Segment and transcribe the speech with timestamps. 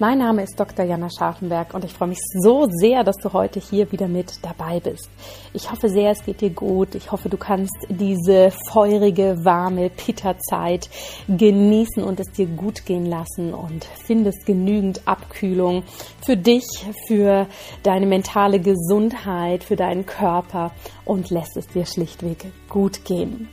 [0.00, 0.84] Mein Name ist Dr.
[0.84, 4.78] Jana Scharfenberg und ich freue mich so sehr, dass du heute hier wieder mit dabei
[4.78, 5.10] bist.
[5.52, 6.94] Ich hoffe sehr, es geht dir gut.
[6.94, 10.88] Ich hoffe, du kannst diese feurige, warme Pitta-Zeit
[11.26, 15.82] genießen und es dir gut gehen lassen und findest genügend Abkühlung
[16.24, 17.48] für dich, für
[17.82, 20.70] deine mentale Gesundheit, für deinen Körper
[21.04, 23.48] und lässt es dir schlichtweg gut gehen.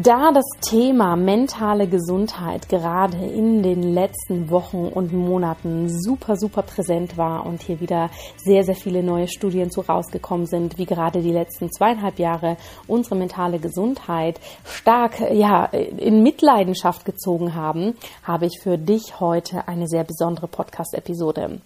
[0.00, 7.16] Da das Thema mentale Gesundheit gerade in den letzten Wochen und Monaten super, super präsent
[7.16, 11.32] war und hier wieder sehr, sehr viele neue Studien zu rausgekommen sind, wie gerade die
[11.32, 18.78] letzten zweieinhalb Jahre unsere mentale Gesundheit stark, ja, in Mitleidenschaft gezogen haben, habe ich für
[18.78, 21.60] dich heute eine sehr besondere Podcast-Episode.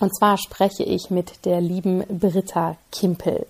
[0.00, 3.46] Und zwar spreche ich mit der lieben Britta Kimpel.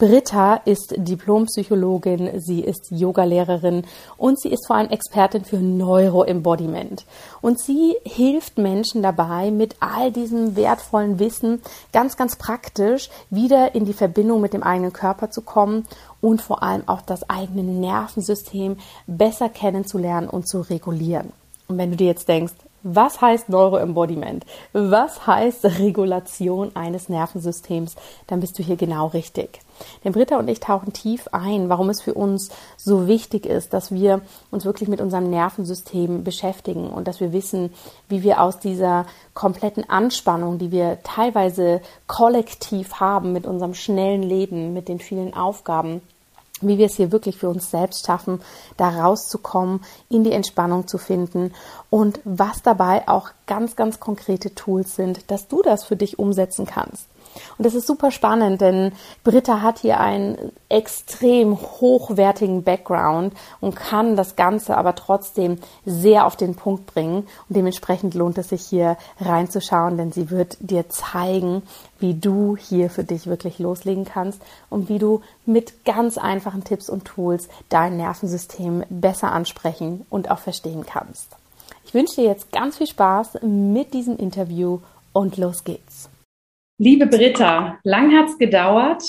[0.00, 3.84] Britta ist Diplompsychologin, sie ist Yogalehrerin
[4.16, 7.04] und sie ist vor allem Expertin für Neuroembodiment.
[7.42, 11.60] Und sie hilft Menschen dabei, mit all diesem wertvollen Wissen
[11.92, 15.86] ganz, ganz praktisch wieder in die Verbindung mit dem eigenen Körper zu kommen
[16.22, 21.30] und vor allem auch das eigene Nervensystem besser kennenzulernen und zu regulieren.
[21.68, 24.46] Und wenn du dir jetzt denkst, was heißt Neuroembodiment?
[24.72, 27.96] Was heißt Regulation eines Nervensystems?
[28.28, 29.60] Dann bist du hier genau richtig.
[30.04, 33.92] Denn Britta und ich tauchen tief ein, warum es für uns so wichtig ist, dass
[33.92, 37.72] wir uns wirklich mit unserem Nervensystem beschäftigen und dass wir wissen,
[38.08, 44.72] wie wir aus dieser kompletten Anspannung, die wir teilweise kollektiv haben mit unserem schnellen Leben,
[44.72, 46.02] mit den vielen Aufgaben,
[46.60, 48.40] wie wir es hier wirklich für uns selbst schaffen,
[48.76, 51.52] da rauszukommen, in die Entspannung zu finden
[51.88, 56.66] und was dabei auch ganz, ganz konkrete Tools sind, dass du das für dich umsetzen
[56.66, 57.06] kannst.
[57.58, 58.92] Und das ist super spannend, denn
[59.24, 66.36] Britta hat hier einen extrem hochwertigen Background und kann das Ganze aber trotzdem sehr auf
[66.36, 67.26] den Punkt bringen.
[67.48, 71.62] Und dementsprechend lohnt es sich hier reinzuschauen, denn sie wird dir zeigen,
[71.98, 76.88] wie du hier für dich wirklich loslegen kannst und wie du mit ganz einfachen Tipps
[76.88, 81.28] und Tools dein Nervensystem besser ansprechen und auch verstehen kannst.
[81.84, 84.78] Ich wünsche dir jetzt ganz viel Spaß mit diesem Interview
[85.12, 86.08] und los geht's.
[86.82, 89.02] Liebe Britta, lang hat's gedauert.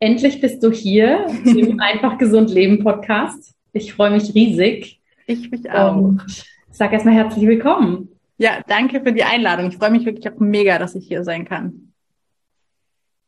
[0.00, 3.54] Endlich bist du hier im Einfach Gesund Leben Podcast.
[3.72, 5.00] Ich freue mich riesig.
[5.28, 5.94] Ich mich auch.
[5.94, 6.26] Und
[6.72, 8.08] sag erstmal herzlich willkommen.
[8.38, 9.68] Ja, danke für die Einladung.
[9.68, 11.92] Ich freue mich wirklich auch mega, dass ich hier sein kann.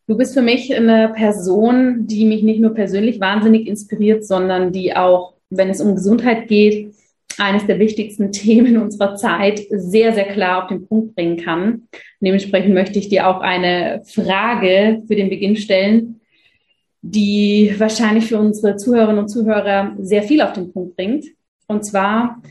[0.09, 4.97] Du bist für mich eine Person, die mich nicht nur persönlich wahnsinnig inspiriert, sondern die
[4.97, 6.97] auch, wenn es um Gesundheit geht,
[7.39, 11.89] eines der wichtigsten Themen unserer Zeit sehr, sehr klar auf den Punkt bringen kann.
[12.21, 16.21] dementsprechend möchte ich dir auch eine Frage für den Beginn stellen,
[17.03, 21.27] die wahrscheinlich für unsere Zuhörerinnen und Zuhörer sehr viel auf den Punkt bringt.
[21.67, 22.43] Und zwar,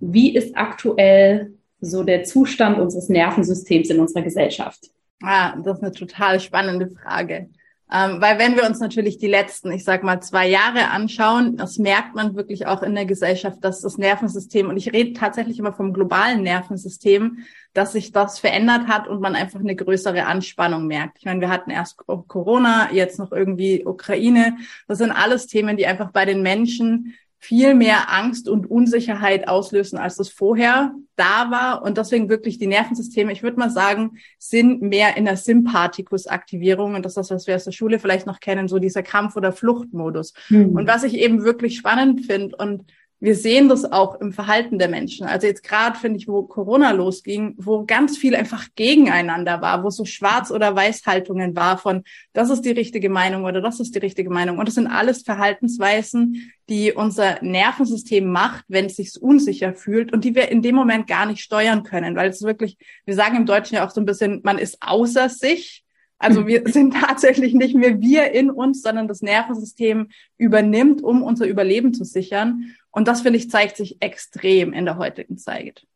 [0.00, 4.90] wie ist aktuell so der Zustand unseres Nervensystems in unserer Gesellschaft?
[5.22, 7.48] Ah, das ist eine total spannende Frage.
[7.94, 11.76] Ähm, weil wenn wir uns natürlich die letzten, ich sag mal, zwei Jahre anschauen, das
[11.76, 15.74] merkt man wirklich auch in der Gesellschaft, dass das Nervensystem, und ich rede tatsächlich immer
[15.74, 17.44] vom globalen Nervensystem,
[17.74, 21.18] dass sich das verändert hat und man einfach eine größere Anspannung merkt.
[21.18, 24.56] Ich meine, wir hatten erst Corona, jetzt noch irgendwie Ukraine.
[24.88, 29.98] Das sind alles Themen, die einfach bei den Menschen viel mehr Angst und Unsicherheit auslösen,
[29.98, 31.82] als das vorher da war.
[31.82, 36.94] Und deswegen wirklich die Nervensysteme, ich würde mal sagen, sind mehr in der Sympathikus-Aktivierung.
[36.94, 39.34] Und das ist das, was wir aus der Schule vielleicht noch kennen, so dieser Kampf-
[39.34, 40.34] oder Fluchtmodus.
[40.50, 40.76] Mhm.
[40.76, 42.84] Und was ich eben wirklich spannend finde und
[43.22, 45.28] wir sehen das auch im Verhalten der Menschen.
[45.28, 49.90] Also jetzt gerade finde ich, wo Corona losging, wo ganz viel einfach gegeneinander war, wo
[49.90, 54.00] so Schwarz- oder Weißhaltungen war von, das ist die richtige Meinung oder das ist die
[54.00, 54.58] richtige Meinung.
[54.58, 60.24] Und das sind alles Verhaltensweisen, die unser Nervensystem macht, wenn es sich unsicher fühlt und
[60.24, 63.46] die wir in dem Moment gar nicht steuern können, weil es wirklich, wir sagen im
[63.46, 65.81] Deutschen ja auch so ein bisschen, man ist außer sich.
[66.22, 70.08] Also wir sind tatsächlich nicht mehr wir in uns, sondern das Nervensystem
[70.38, 72.74] übernimmt, um unser Überleben zu sichern.
[72.90, 75.86] Und das, finde ich, zeigt sich extrem in der heutigen Zeit.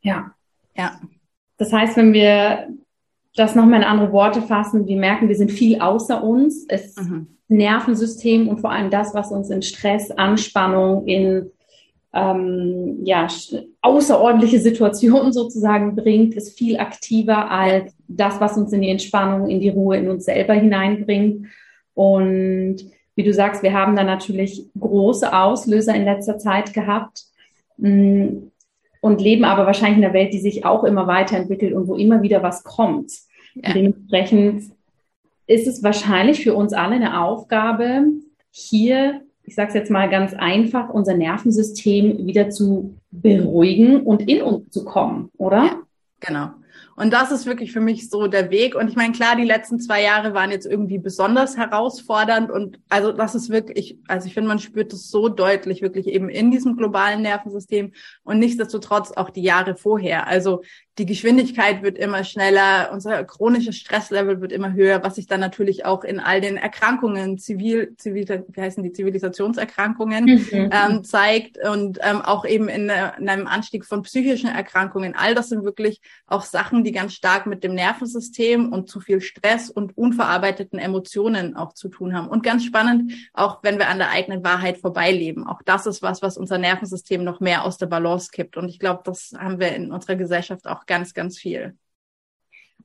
[0.00, 0.34] Ja.
[0.76, 1.00] Ja.
[1.56, 2.68] Das heißt, wenn wir
[3.34, 6.64] das nochmal in andere Worte fassen, wir merken, wir sind viel außer uns.
[6.68, 7.38] Es mhm.
[7.48, 11.50] Nervensystem und vor allem das, was uns in Stress, Anspannung, in
[12.12, 13.26] ähm, ja,
[13.82, 19.60] außerordentliche Situationen sozusagen bringt, ist viel aktiver als das, was uns in die Entspannung, in
[19.60, 21.46] die Ruhe, in uns selber hineinbringt.
[21.94, 22.76] Und
[23.14, 27.24] wie du sagst, wir haben da natürlich große Auslöser in letzter Zeit gehabt
[27.76, 28.28] mm,
[29.00, 32.22] und leben aber wahrscheinlich in einer Welt, die sich auch immer weiterentwickelt und wo immer
[32.22, 33.12] wieder was kommt.
[33.54, 33.72] Ja.
[33.74, 34.64] Dementsprechend
[35.46, 38.04] ist es wahrscheinlich für uns alle eine Aufgabe,
[38.50, 44.42] hier, ich sage es jetzt mal ganz einfach, unser Nervensystem wieder zu beruhigen und in
[44.42, 45.64] uns zu kommen, oder?
[45.64, 45.82] Ja,
[46.20, 46.50] genau.
[46.96, 48.74] Und das ist wirklich für mich so der Weg.
[48.74, 52.50] Und ich meine, klar, die letzten zwei Jahre waren jetzt irgendwie besonders herausfordernd.
[52.50, 56.28] Und also das ist wirklich, also ich finde, man spürt das so deutlich, wirklich eben
[56.28, 57.92] in diesem globalen Nervensystem
[58.24, 60.26] und nichtsdestotrotz auch die Jahre vorher.
[60.26, 60.62] Also
[60.98, 65.84] die Geschwindigkeit wird immer schneller, unser chronisches Stresslevel wird immer höher, was sich dann natürlich
[65.84, 70.70] auch in all den Erkrankungen, zivil, zivil wie heißen die Zivilisationserkrankungen mhm.
[70.72, 75.14] ähm, zeigt und ähm, auch eben in, in, einem Anstieg von psychischen Erkrankungen.
[75.16, 79.20] All das sind wirklich auch Sachen, die ganz stark mit dem Nervensystem und zu viel
[79.20, 82.26] Stress und unverarbeiteten Emotionen auch zu tun haben.
[82.26, 85.46] Und ganz spannend, auch wenn wir an der eigenen Wahrheit vorbeileben.
[85.46, 88.56] Auch das ist was, was unser Nervensystem noch mehr aus der Balance kippt.
[88.56, 91.76] Und ich glaube, das haben wir in unserer Gesellschaft auch ganz, ganz viel.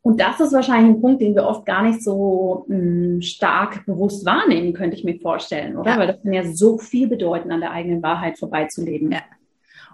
[0.03, 3.85] Und das ist wahrscheinlich ein Punkt, den wir oft gar nicht so mh, hm, stark
[3.85, 5.91] bewusst wahrnehmen, könnte ich mir vorstellen, oder?
[5.91, 5.97] Ja.
[5.97, 9.13] Weil das kann ja so viel bedeuten, an der eigenen Wahrheit vorbeizuleben.
[9.13, 9.21] Ja.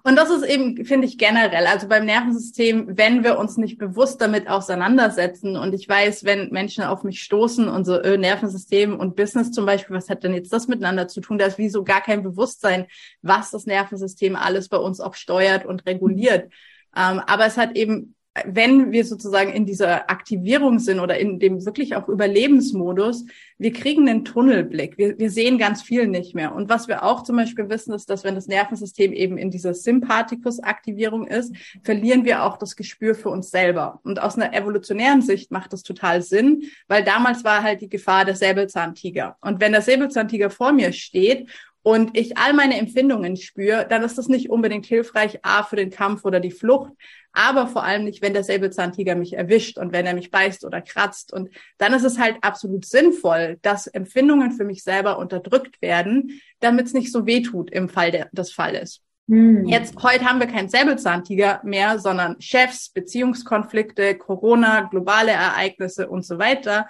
[0.04, 4.22] Und das ist eben, finde ich, generell, also beim Nervensystem, wenn wir uns nicht bewusst
[4.22, 9.16] damit auseinandersetzen und ich weiß, wenn Menschen auf mich stoßen und so, äh, Nervensystem und
[9.16, 11.38] Business zum Beispiel, was hat denn jetzt das miteinander zu tun?
[11.38, 12.88] Da ist wie so gar kein Bewusstsein,
[13.22, 16.50] was das Nervensystem alles bei uns auch steuert und reguliert.
[16.96, 18.16] Ähm, aber es hat eben,
[18.46, 23.26] wenn wir sozusagen in dieser Aktivierung sind oder in dem wirklich auch Überlebensmodus,
[23.58, 24.98] wir kriegen einen Tunnelblick.
[24.98, 26.56] Wir, wir sehen ganz viel nicht mehr.
[26.56, 29.74] Und was wir auch zum Beispiel wissen, ist, dass wenn das Nervensystem eben in dieser
[29.74, 31.54] Sympathikus-Aktivierung ist,
[31.84, 34.00] verlieren wir auch das Gespür für uns selber.
[34.04, 38.24] Und aus einer evolutionären Sicht macht das total Sinn, weil damals war halt die Gefahr
[38.24, 39.36] der Säbelzahntiger.
[39.42, 41.50] Und wenn der Säbelzahntiger vor mir steht
[41.90, 45.90] und ich all meine Empfindungen spüre, dann ist das nicht unbedingt hilfreich, A, für den
[45.90, 46.92] Kampf oder die Flucht,
[47.34, 50.82] aber vor allem nicht, wenn der Säbelzahntiger mich erwischt und wenn er mich beißt oder
[50.82, 51.34] kratzt.
[51.34, 51.50] Und
[51.80, 56.94] dann ist es halt absolut sinnvoll, dass Empfindungen für mich selber unterdrückt werden, damit es
[56.94, 59.02] nicht so weh tut im Fall der, des Falles.
[59.28, 59.66] Hm.
[59.66, 66.38] Jetzt, heute haben wir keinen Säbelzahntiger mehr, sondern Chefs, Beziehungskonflikte, Corona, globale Ereignisse und so
[66.38, 66.86] weiter.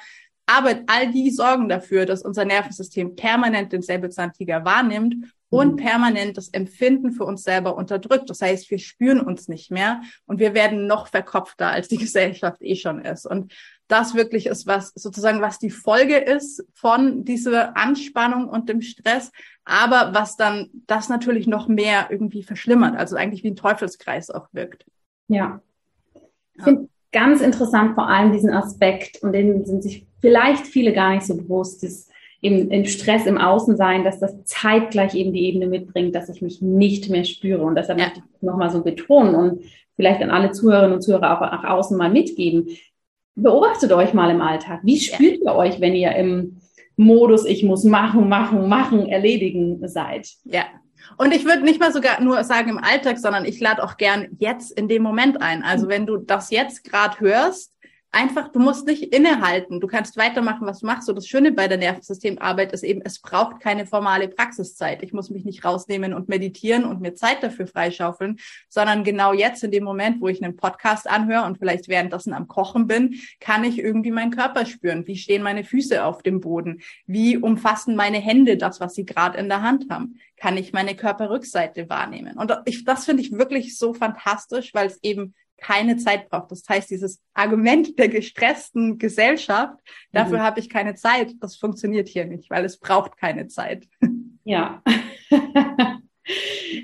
[0.52, 5.16] Aber all die sorgen dafür, dass unser Nervensystem permanent den Säbelzahntiger wahrnimmt
[5.50, 5.76] und mhm.
[5.76, 8.32] permanent das Empfinden für uns selber unterdrückt.
[8.32, 12.64] Das heißt, wir spüren uns nicht mehr und wir werden noch verkopfter, als die Gesellschaft
[12.64, 13.28] eh schon ist.
[13.28, 13.54] Und
[13.88, 19.32] das wirklich ist was sozusagen, was die Folge ist von dieser Anspannung und dem Stress,
[19.66, 24.48] aber was dann das natürlich noch mehr irgendwie verschlimmert, also eigentlich wie ein Teufelskreis auch
[24.52, 24.86] wirkt.
[25.28, 25.62] Ja.
[26.56, 31.14] Ich finde ganz interessant vor allem diesen Aspekt und den sind sich vielleicht viele gar
[31.14, 32.10] nicht so bewusst, ist
[32.42, 36.62] eben im Stress im Außensein, dass das zeitgleich eben die Ebene mitbringt, dass ich mich
[36.62, 37.64] nicht mehr spüre.
[37.64, 38.06] Und deshalb ja.
[38.06, 39.64] möchte ich nochmal so betonen und
[39.96, 42.68] vielleicht an alle Zuhörerinnen und Zuhörer auch nach außen mal mitgeben.
[43.36, 44.82] Beobachtet euch mal im Alltag.
[44.84, 45.52] Wie spürt ja.
[45.52, 46.58] ihr euch, wenn ihr im
[46.96, 50.30] Modus, ich muss machen, machen, machen, erledigen seid?
[50.46, 50.66] Ja.
[51.18, 54.28] Und ich würde nicht mal sogar nur sagen im Alltag, sondern ich lade auch gern
[54.38, 55.64] jetzt in dem Moment ein.
[55.64, 57.74] Also wenn du das jetzt gerade hörst,
[58.12, 59.80] einfach, du musst nicht innehalten.
[59.80, 61.06] Du kannst weitermachen, was du machst.
[61.06, 65.04] So das Schöne bei der Nervensystemarbeit ist eben, es braucht keine formale Praxiszeit.
[65.04, 69.64] Ich muss mich nicht rausnehmen und meditieren und mir Zeit dafür freischaufeln, sondern genau jetzt
[69.64, 73.64] in dem Moment, wo ich einen Podcast anhöre und vielleicht währenddessen am Kochen bin, kann
[73.64, 75.06] ich irgendwie meinen Körper spüren.
[75.06, 76.82] Wie stehen meine Füße auf dem Boden?
[77.06, 80.20] Wie umfassen meine Hände das, was sie gerade in der Hand haben?
[80.38, 82.38] Kann ich meine Körperrückseite wahrnehmen?
[82.38, 86.52] Und ich, das finde ich wirklich so fantastisch, weil es eben keine Zeit braucht.
[86.52, 89.76] Das heißt, dieses Argument der gestressten Gesellschaft,
[90.12, 90.44] dafür mhm.
[90.44, 93.88] habe ich keine Zeit, das funktioniert hier nicht, weil es braucht keine Zeit.
[94.44, 94.82] Ja.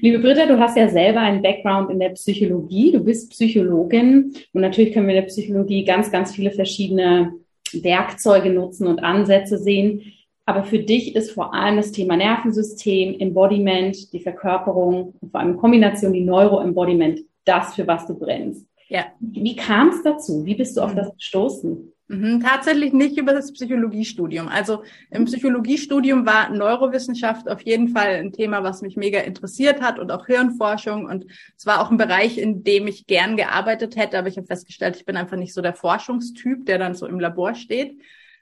[0.02, 2.92] Liebe Britta, du hast ja selber einen Background in der Psychologie.
[2.92, 7.34] Du bist Psychologin und natürlich können wir in der Psychologie ganz, ganz viele verschiedene
[7.74, 10.14] Werkzeuge nutzen und Ansätze sehen.
[10.46, 15.58] Aber für dich ist vor allem das Thema Nervensystem, Embodiment, die Verkörperung und vor allem
[15.58, 18.68] Kombination die Neuroembodiment das, für was du brennst.
[18.88, 19.06] Ja.
[19.20, 20.46] Wie kam es dazu?
[20.46, 20.98] Wie bist du auf mhm.
[20.98, 21.92] das gestoßen?
[22.08, 24.48] Mhm, tatsächlich nicht über das Psychologiestudium.
[24.48, 29.98] Also im Psychologiestudium war Neurowissenschaft auf jeden Fall ein Thema, was mich mega interessiert hat
[29.98, 31.06] und auch Hirnforschung.
[31.06, 31.26] Und
[31.58, 34.98] es war auch ein Bereich, in dem ich gern gearbeitet hätte, aber ich habe festgestellt,
[34.98, 38.00] ich bin einfach nicht so der Forschungstyp, der dann so im Labor steht.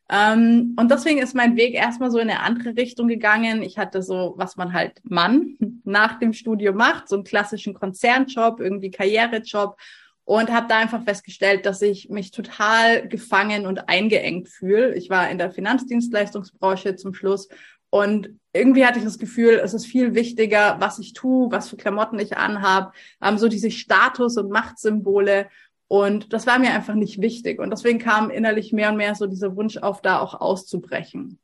[0.09, 3.61] Ähm, und deswegen ist mein Weg erstmal so in eine andere Richtung gegangen.
[3.61, 8.59] Ich hatte so, was man halt Mann nach dem Studium macht, so einen klassischen Konzernjob,
[8.59, 9.77] irgendwie Karrierejob
[10.25, 14.95] und habe da einfach festgestellt, dass ich mich total gefangen und eingeengt fühle.
[14.95, 17.49] Ich war in der Finanzdienstleistungsbranche zum Schluss
[17.89, 21.77] und irgendwie hatte ich das Gefühl, es ist viel wichtiger, was ich tue, was für
[21.77, 25.49] Klamotten ich anhabe, ähm, so diese Status- und Machtsymbole
[25.87, 27.59] Und das war mir einfach nicht wichtig.
[27.59, 31.37] Und deswegen kam innerlich mehr und mehr so dieser Wunsch auf, da auch auszubrechen.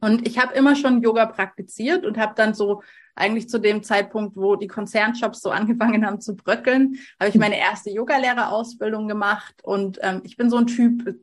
[0.00, 2.82] Und ich habe immer schon Yoga praktiziert und habe dann so
[3.16, 7.58] eigentlich zu dem Zeitpunkt, wo die Konzernshops so angefangen haben zu bröckeln, habe ich meine
[7.58, 9.54] erste Yogalehrerausbildung gemacht.
[9.62, 11.16] Und ähm, ich bin so ein Typ,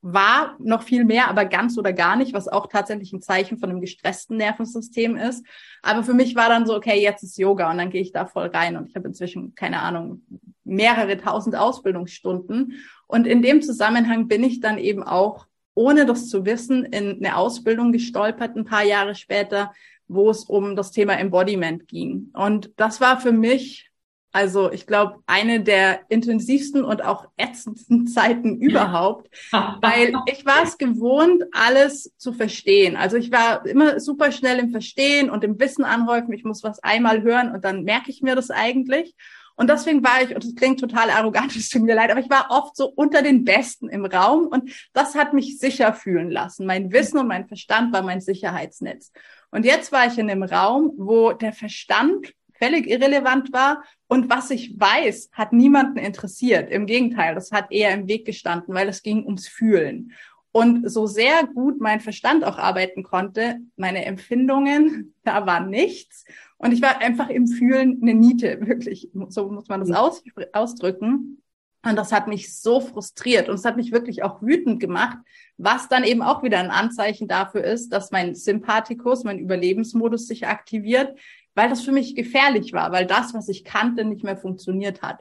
[0.00, 3.70] war noch viel mehr, aber ganz oder gar nicht, was auch tatsächlich ein Zeichen von
[3.70, 5.44] einem gestressten Nervensystem ist.
[5.82, 8.26] Aber für mich war dann so, okay, jetzt ist Yoga und dann gehe ich da
[8.26, 8.76] voll rein.
[8.76, 10.22] Und ich habe inzwischen, keine Ahnung,
[10.64, 12.74] mehrere tausend Ausbildungsstunden.
[13.06, 17.36] Und in dem Zusammenhang bin ich dann eben auch ohne das zu wissen, in eine
[17.36, 19.72] Ausbildung gestolpert, ein paar Jahre später,
[20.08, 22.30] wo es um das Thema Embodiment ging.
[22.34, 23.90] Und das war für mich,
[24.32, 30.76] also ich glaube, eine der intensivsten und auch ätzendsten Zeiten überhaupt, weil ich war es
[30.76, 32.96] gewohnt, alles zu verstehen.
[32.96, 36.32] Also ich war immer super schnell im Verstehen und im Wissen anhäufen.
[36.32, 39.14] Ich muss was einmal hören und dann merke ich mir das eigentlich.
[39.56, 42.30] Und deswegen war ich, und das klingt total arrogant, es tut mir leid, aber ich
[42.30, 46.66] war oft so unter den Besten im Raum und das hat mich sicher fühlen lassen.
[46.66, 49.12] Mein Wissen und mein Verstand war mein Sicherheitsnetz.
[49.50, 52.32] Und jetzt war ich in einem Raum, wo der Verstand
[52.62, 56.70] völlig irrelevant war und was ich weiß, hat niemanden interessiert.
[56.70, 60.12] Im Gegenteil, das hat eher im Weg gestanden, weil es ging ums Fühlen.
[60.52, 66.24] Und so sehr gut mein Verstand auch arbeiten konnte, meine Empfindungen, da war nichts.
[66.62, 69.10] Und ich war einfach im Fühlen eine Niete, wirklich.
[69.28, 71.42] So muss man das aus, ausdrücken.
[71.84, 75.18] Und das hat mich so frustriert und es hat mich wirklich auch wütend gemacht,
[75.56, 80.46] was dann eben auch wieder ein Anzeichen dafür ist, dass mein Sympathikus, mein Überlebensmodus sich
[80.46, 81.18] aktiviert,
[81.56, 85.18] weil das für mich gefährlich war, weil das, was ich kannte, nicht mehr funktioniert hat.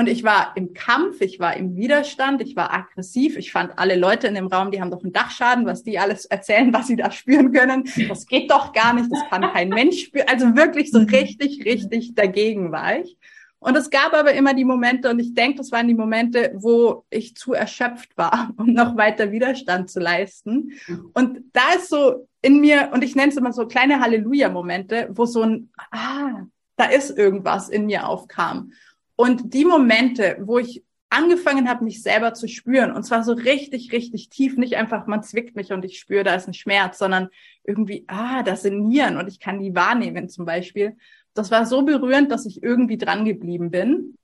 [0.00, 3.36] Und ich war im Kampf, ich war im Widerstand, ich war aggressiv.
[3.36, 6.24] Ich fand alle Leute in dem Raum, die haben doch einen Dachschaden, was die alles
[6.24, 7.84] erzählen, was sie da spüren können.
[8.08, 10.26] Das geht doch gar nicht, das kann kein Mensch spüren.
[10.26, 13.18] Also wirklich so richtig, richtig dagegen war ich.
[13.58, 17.04] Und es gab aber immer die Momente, und ich denke, das waren die Momente, wo
[17.10, 20.72] ich zu erschöpft war, um noch weiter Widerstand zu leisten.
[21.12, 25.26] Und da ist so in mir, und ich nenne es immer so kleine Halleluja-Momente, wo
[25.26, 28.72] so ein, ah, da ist irgendwas in mir aufkam.
[29.20, 33.92] Und die Momente, wo ich angefangen habe, mich selber zu spüren, und zwar so richtig,
[33.92, 37.28] richtig tief, nicht einfach, man zwickt mich und ich spüre, da ist ein Schmerz, sondern
[37.62, 40.96] irgendwie, ah, das sind Nieren und ich kann die wahrnehmen zum Beispiel.
[41.34, 44.16] Das war so berührend, dass ich irgendwie dran geblieben bin.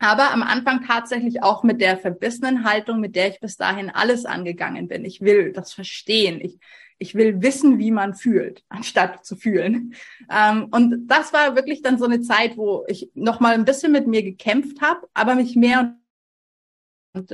[0.00, 4.24] Aber am Anfang tatsächlich auch mit der verbissenen Haltung, mit der ich bis dahin alles
[4.24, 5.04] angegangen bin.
[5.04, 6.40] Ich will das verstehen.
[6.40, 6.58] Ich,
[7.00, 9.94] ich will wissen, wie man fühlt, anstatt zu fühlen.
[10.30, 13.90] Ähm, und das war wirklich dann so eine Zeit, wo ich noch mal ein bisschen
[13.90, 15.96] mit mir gekämpft habe, aber mich mehr
[17.14, 17.32] und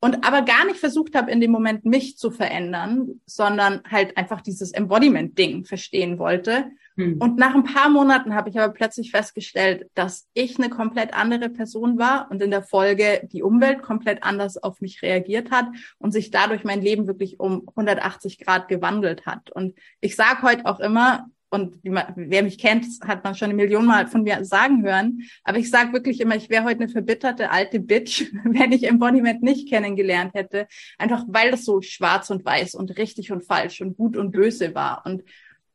[0.00, 4.42] und aber gar nicht versucht habe, in dem Moment mich zu verändern, sondern halt einfach
[4.42, 6.70] dieses Embodiment-Ding verstehen wollte.
[6.96, 7.18] Hm.
[7.18, 11.48] Und nach ein paar Monaten habe ich aber plötzlich festgestellt, dass ich eine komplett andere
[11.48, 15.66] Person war und in der Folge die Umwelt komplett anders auf mich reagiert hat
[15.98, 19.50] und sich dadurch mein Leben wirklich um 180 Grad gewandelt hat.
[19.50, 23.86] Und ich sage heute auch immer, und wer mich kennt, hat man schon eine Million
[23.86, 25.20] Mal von mir sagen hören.
[25.44, 29.40] Aber ich sage wirklich immer, ich wäre heute eine verbitterte alte Bitch, wenn ich Embodiment
[29.40, 30.66] nicht kennengelernt hätte.
[30.98, 34.74] Einfach weil das so schwarz und weiß und richtig und falsch und gut und böse
[34.74, 35.06] war.
[35.06, 35.22] Und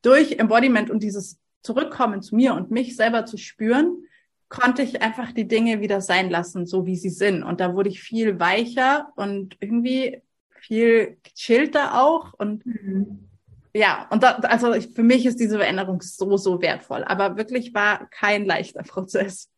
[0.02, 4.04] durch Embodiment und dieses Zurückkommen zu mir und mich selber zu spüren,
[4.48, 7.44] konnte ich einfach die Dinge wieder sein lassen, so wie sie sind.
[7.44, 10.22] Und da wurde ich viel weicher und irgendwie
[10.62, 13.30] viel gechillter auch und mhm
[13.74, 17.04] ja, und da, also ich, für mich ist diese Veränderung so, so wertvoll.
[17.04, 19.50] Aber wirklich war kein leichter Prozess.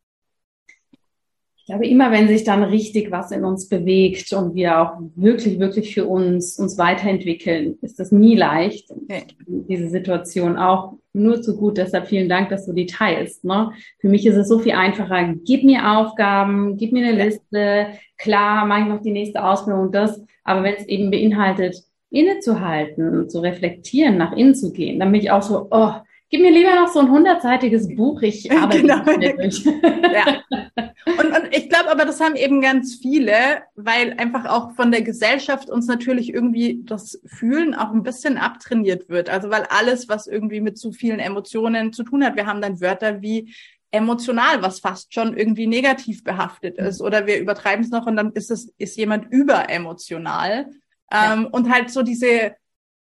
[1.72, 5.58] Ich glaube, immer wenn sich dann richtig was in uns bewegt und wir auch wirklich,
[5.58, 8.90] wirklich für uns uns weiterentwickeln, ist das nie leicht.
[8.90, 9.22] Okay.
[9.46, 11.78] Diese Situation auch nur zu gut.
[11.78, 13.44] Deshalb vielen Dank, dass du die teilst.
[13.44, 13.72] Ne?
[14.00, 15.32] Für mich ist es so viel einfacher.
[15.46, 17.86] Gib mir Aufgaben, gib mir eine Liste.
[18.18, 20.22] Klar, mache ich noch die nächste Ausbildung und das.
[20.44, 25.00] Aber wenn es eben beinhaltet, innezuhalten, zu reflektieren, nach innen zu gehen.
[25.00, 25.92] Dann bin ich auch so, oh,
[26.32, 29.04] gib mir lieber noch so ein hundertseitiges Buch, ich arbeite genau.
[29.04, 29.64] durch.
[29.64, 30.42] ja.
[31.04, 33.34] Und, und ich glaube aber, das haben eben ganz viele,
[33.74, 39.08] weil einfach auch von der Gesellschaft uns natürlich irgendwie das Fühlen auch ein bisschen abtrainiert
[39.08, 39.28] wird.
[39.28, 42.80] Also weil alles, was irgendwie mit zu vielen Emotionen zu tun hat, wir haben dann
[42.80, 43.52] Wörter wie
[43.90, 47.00] emotional, was fast schon irgendwie negativ behaftet ist.
[47.02, 50.66] Oder wir übertreiben es noch und dann ist es, ist jemand überemotional.
[51.12, 52.54] Ähm, Und halt so diese,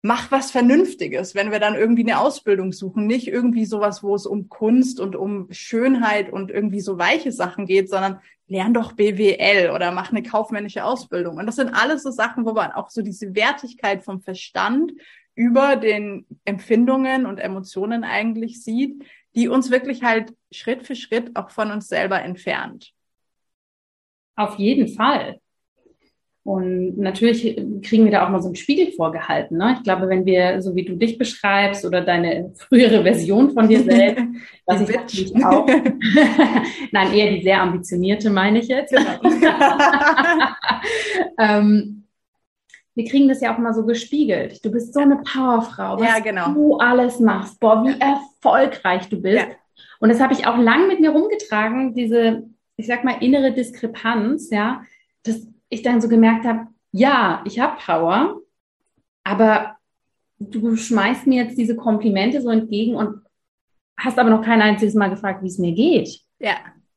[0.01, 3.05] mach was Vernünftiges, wenn wir dann irgendwie eine Ausbildung suchen.
[3.05, 7.65] Nicht irgendwie sowas, wo es um Kunst und um Schönheit und irgendwie so weiche Sachen
[7.65, 11.37] geht, sondern lern doch BWL oder mach eine kaufmännische Ausbildung.
[11.37, 14.93] Und das sind alles so Sachen, wo man auch so diese Wertigkeit vom Verstand
[15.35, 19.03] über den Empfindungen und Emotionen eigentlich sieht,
[19.35, 22.93] die uns wirklich halt Schritt für Schritt auch von uns selber entfernt.
[24.35, 25.39] Auf jeden Fall.
[26.49, 27.43] Und natürlich
[27.83, 29.59] kriegen wir da auch mal so einen Spiegel vorgehalten.
[29.59, 29.75] Ne?
[29.77, 33.83] Ich glaube, wenn wir, so wie du dich beschreibst oder deine frühere Version von dir
[33.83, 34.25] selbst,
[34.65, 35.67] was ich natürlich auch,
[36.91, 38.91] nein, eher die sehr ambitionierte meine ich jetzt.
[38.91, 39.21] Genau.
[41.39, 42.05] ähm,
[42.95, 44.65] wir kriegen das ja auch mal so gespiegelt.
[44.65, 46.51] Du bist so eine Powerfrau, was ja, genau.
[46.51, 47.59] du alles machst.
[47.59, 49.37] Boah, wie erfolgreich du bist.
[49.37, 49.45] Ja.
[49.99, 52.41] Und das habe ich auch lang mit mir rumgetragen, diese,
[52.75, 54.81] ich sag mal, innere Diskrepanz, ja,
[55.21, 58.41] dass ich dann so gemerkt habe, ja, ich habe Power,
[59.23, 59.77] aber
[60.39, 63.21] du schmeißt mir jetzt diese Komplimente so entgegen und
[63.97, 66.21] hast aber noch kein einziges Mal gefragt, wie es mir geht.
[66.39, 66.55] Ja.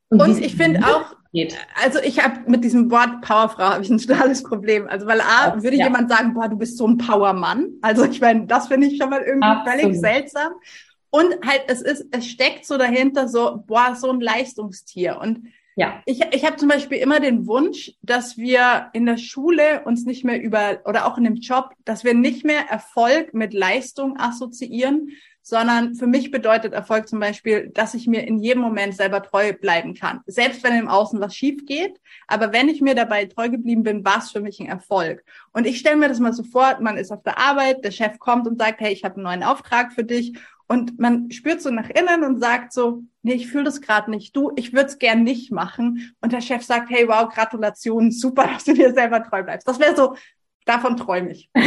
[0.09, 1.57] Und, und ich finde auch, geht.
[1.83, 4.87] also ich habe mit diesem Wort Powerfrau habe ich ein totales Problem.
[4.87, 5.85] Also weil A, würde ja.
[5.85, 7.73] jemand sagen, boah, du bist so ein Powermann.
[7.81, 9.81] Also ich meine, das finde ich schon mal irgendwie Absolut.
[9.81, 10.53] völlig seltsam.
[11.09, 15.19] Und halt, es ist, es steckt so dahinter so, boah, so ein Leistungstier.
[15.21, 16.01] Und ja.
[16.05, 20.23] Ich, ich habe zum Beispiel immer den Wunsch, dass wir in der Schule uns nicht
[20.23, 25.09] mehr über oder auch in dem Job, dass wir nicht mehr Erfolg mit Leistung assoziieren,
[25.43, 29.51] sondern für mich bedeutet Erfolg zum Beispiel, dass ich mir in jedem Moment selber treu
[29.51, 30.21] bleiben kann.
[30.25, 34.05] Selbst wenn im Außen was schief geht, aber wenn ich mir dabei treu geblieben bin,
[34.05, 35.23] war es für mich ein Erfolg.
[35.51, 38.19] Und ich stelle mir das mal so vor, man ist auf der Arbeit, der Chef
[38.19, 41.69] kommt und sagt, hey, ich habe einen neuen Auftrag für dich und man spürt so
[41.69, 44.35] nach innen und sagt so, nee, ich fühle das gerade nicht.
[44.35, 46.15] Du, ich würde es gern nicht machen.
[46.21, 49.67] Und der Chef sagt, hey, wow, Gratulation, super, dass du dir selber treu bleibst.
[49.67, 50.15] Das wäre so,
[50.65, 51.49] davon träume ich.
[51.55, 51.63] und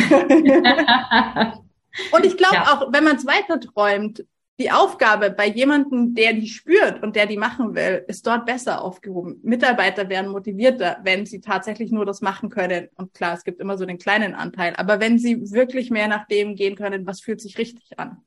[2.24, 2.72] ich glaube ja.
[2.72, 4.24] auch, wenn man es weiter träumt,
[4.58, 8.82] die Aufgabe bei jemandem, der die spürt und der die machen will, ist dort besser
[8.82, 9.38] aufgehoben.
[9.42, 12.88] Mitarbeiter werden motivierter, wenn sie tatsächlich nur das machen können.
[12.96, 16.26] Und klar, es gibt immer so den kleinen Anteil, aber wenn sie wirklich mehr nach
[16.26, 18.22] dem gehen können, was fühlt sich richtig an.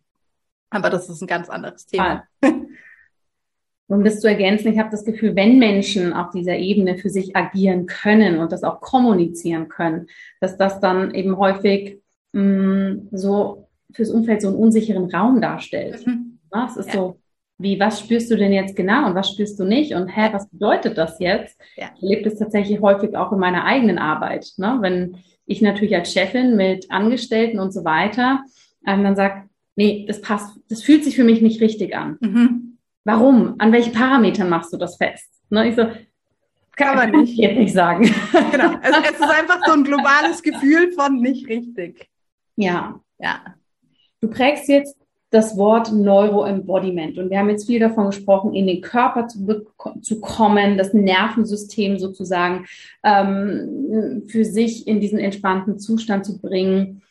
[0.69, 2.23] Aber das ist ein ganz anderes Thema.
[3.87, 7.35] Um das zu ergänzen, ich habe das Gefühl, wenn Menschen auf dieser Ebene für sich
[7.35, 10.05] agieren können und das auch kommunizieren können,
[10.39, 11.99] dass das dann eben häufig
[12.33, 16.05] mh, mm, so fürs Umfeld so einen unsicheren Raum darstellt.
[16.05, 16.39] Mhm.
[16.67, 16.93] Es ist ja.
[16.93, 17.19] so,
[17.57, 19.93] wie, was spürst du denn jetzt genau und was spürst du nicht?
[19.93, 21.59] Und hä, was bedeutet das jetzt?
[21.75, 21.89] Ja.
[21.95, 24.53] Ich erlebe das tatsächlich häufig auch in meiner eigenen Arbeit.
[24.57, 24.77] Ne?
[24.81, 28.43] Wenn ich natürlich als Chefin mit Angestellten und so weiter
[28.85, 29.48] ähm, dann sage,
[29.79, 32.17] nee, das passt, das fühlt sich für mich nicht richtig an.
[32.19, 32.77] Mhm.
[33.05, 33.55] Warum?
[33.59, 35.29] An welchen Parametern machst du das fest?
[35.49, 35.85] Ne, ich so,
[36.75, 37.37] kann man nicht.
[37.37, 38.03] Jetzt nicht sagen.
[38.51, 38.73] Genau.
[38.81, 42.09] Es, es ist einfach so ein globales Gefühl von nicht richtig.
[42.57, 42.99] Ja.
[43.19, 43.39] Ja.
[44.19, 44.97] Du prägst jetzt
[45.29, 47.17] das Wort Neuroembodiment.
[47.17, 49.65] Und wir haben jetzt viel davon gesprochen, in den Körper zu,
[50.01, 52.65] zu kommen, das Nervensystem sozusagen
[53.03, 57.01] ähm, für sich in diesen entspannten Zustand zu bringen.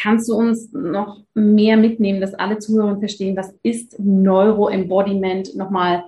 [0.00, 6.04] Kannst du uns noch mehr mitnehmen, dass alle Zuhörer verstehen, was ist Neuroembodiment nochmal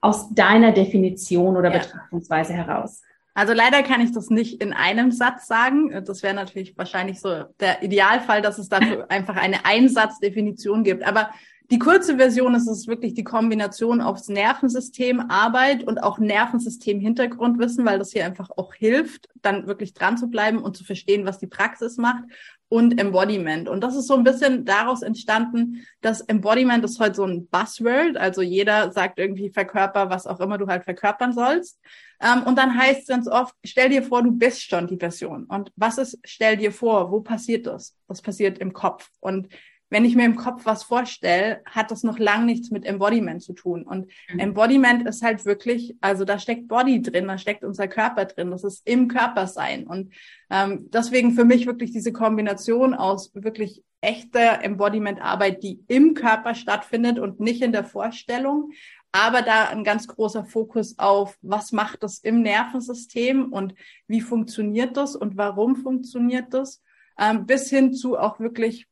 [0.00, 1.78] aus deiner Definition oder ja.
[1.78, 3.02] Betrachtungsweise heraus?
[3.34, 5.90] Also leider kann ich das nicht in einem Satz sagen.
[6.04, 11.04] Das wäre natürlich wahrscheinlich so der Idealfall, dass es dafür einfach eine Einsatzdefinition gibt.
[11.04, 11.30] Aber
[11.70, 17.84] die kurze Version ist es wirklich die Kombination aufs Nervensystem Arbeit und auch Nervensystem Hintergrundwissen,
[17.84, 21.38] weil das hier einfach auch hilft, dann wirklich dran zu bleiben und zu verstehen, was
[21.38, 22.24] die Praxis macht
[22.70, 23.68] und Embodiment.
[23.68, 28.16] Und das ist so ein bisschen daraus entstanden, dass Embodiment ist heute so ein Buzzword.
[28.16, 31.78] Also jeder sagt irgendwie verkörper, was auch immer du halt verkörpern sollst.
[32.20, 35.44] Ähm, und dann heißt es ganz oft, stell dir vor, du bist schon die Version.
[35.44, 37.94] Und was ist, stell dir vor, wo passiert das?
[38.06, 39.10] Das passiert im Kopf.
[39.20, 39.48] Und
[39.90, 43.54] wenn ich mir im Kopf was vorstelle, hat das noch lang nichts mit Embodiment zu
[43.54, 43.84] tun.
[43.84, 44.38] Und mhm.
[44.38, 48.64] Embodiment ist halt wirklich, also da steckt Body drin, da steckt unser Körper drin, das
[48.64, 49.86] ist im Körper sein.
[49.86, 50.12] Und
[50.50, 57.18] ähm, deswegen für mich wirklich diese Kombination aus wirklich echter Embodiment-Arbeit, die im Körper stattfindet
[57.18, 58.70] und nicht in der Vorstellung,
[59.10, 63.74] aber da ein ganz großer Fokus auf, was macht das im Nervensystem und
[64.06, 66.82] wie funktioniert das und warum funktioniert das,
[67.18, 68.86] ähm, bis hin zu auch wirklich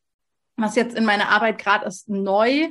[0.56, 2.68] was jetzt in meiner Arbeit gerade ist, neu.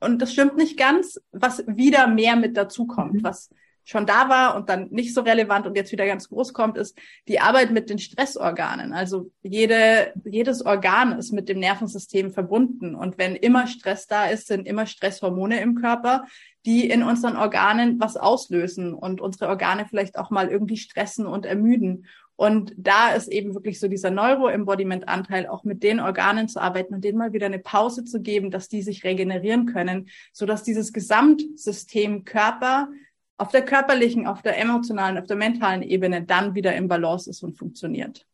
[0.00, 3.24] Und das stimmt nicht ganz, was wieder mehr mit dazukommt, mhm.
[3.24, 3.50] was
[3.90, 6.96] schon da war und dann nicht so relevant und jetzt wieder ganz groß kommt, ist
[7.26, 8.92] die Arbeit mit den Stressorganen.
[8.92, 12.94] Also jede, jedes Organ ist mit dem Nervensystem verbunden.
[12.94, 16.24] Und wenn immer Stress da ist, sind immer Stresshormone im Körper,
[16.66, 21.44] die in unseren Organen was auslösen und unsere Organe vielleicht auch mal irgendwie stressen und
[21.44, 22.06] ermüden.
[22.40, 27.04] Und da ist eben wirklich so dieser Neuro-Embodiment-Anteil, auch mit den Organen zu arbeiten und
[27.04, 30.94] denen mal wieder eine Pause zu geben, dass die sich regenerieren können, so dass dieses
[30.94, 32.88] Gesamtsystem Körper
[33.36, 37.42] auf der körperlichen, auf der emotionalen, auf der mentalen Ebene dann wieder im Balance ist
[37.42, 38.26] und funktioniert.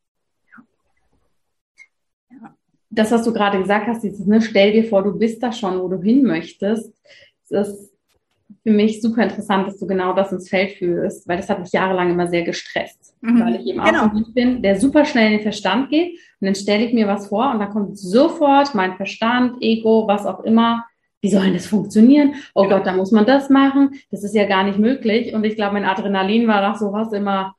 [2.31, 2.55] Ja.
[2.91, 5.81] Das, was du gerade gesagt hast, dieses, ne, stell dir vor, du bist da schon,
[5.81, 6.95] wo du hin möchtest,
[7.49, 7.86] das
[8.67, 11.71] für mich super interessant, dass du genau das ins Feld führst, weil das hat mich
[11.71, 13.15] jahrelang immer sehr gestresst.
[13.21, 13.41] Mhm.
[13.41, 14.01] Weil ich eben genau.
[14.01, 16.93] auch ein Mensch bin, der super schnell in den Verstand geht und dann stelle ich
[16.93, 20.85] mir was vor und dann kommt sofort mein Verstand, Ego, was auch immer.
[21.21, 22.35] Wie soll denn das funktionieren?
[22.57, 22.79] Oh genau.
[22.79, 24.01] Gott, da muss man das machen.
[24.11, 25.33] Das ist ja gar nicht möglich.
[25.33, 27.55] Und ich glaube, mein Adrenalin war nach sowas immer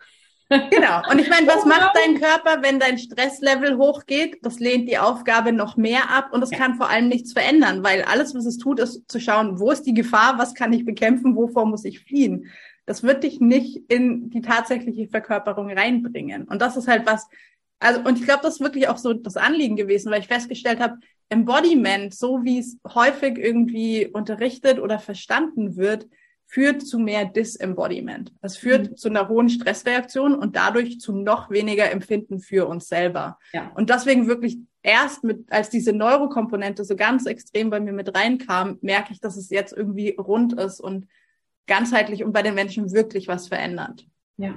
[0.50, 1.02] Genau.
[1.12, 4.40] Und ich meine, was macht dein Körper, wenn dein Stresslevel hochgeht?
[4.44, 6.58] Das lehnt die Aufgabe noch mehr ab und es ja.
[6.58, 9.84] kann vor allem nichts verändern, weil alles, was es tut, ist zu schauen, wo ist
[9.84, 12.48] die Gefahr, was kann ich bekämpfen, wovor muss ich fliehen.
[12.86, 16.46] Das wird dich nicht in die tatsächliche Verkörperung reinbringen.
[16.46, 17.28] Und das ist halt was,
[17.80, 20.80] also, und ich glaube, das ist wirklich auch so das Anliegen gewesen, weil ich festgestellt
[20.80, 20.98] habe,
[21.30, 26.08] Embodiment, so wie es häufig irgendwie unterrichtet oder verstanden wird,
[26.48, 28.34] führt zu mehr Disembodiment.
[28.42, 28.98] Das führt mhm.
[28.98, 33.38] zu einer hohen Stressreaktion und dadurch zu noch weniger Empfinden für uns selber.
[33.52, 33.72] Ja.
[33.76, 38.78] Und deswegen wirklich erst mit, als diese Neurokomponente so ganz extrem bei mir mit reinkam,
[38.82, 41.08] merke ich, dass es jetzt irgendwie rund ist und
[41.68, 44.08] ganzheitlich und bei den Menschen wirklich was verändert.
[44.38, 44.56] Ja.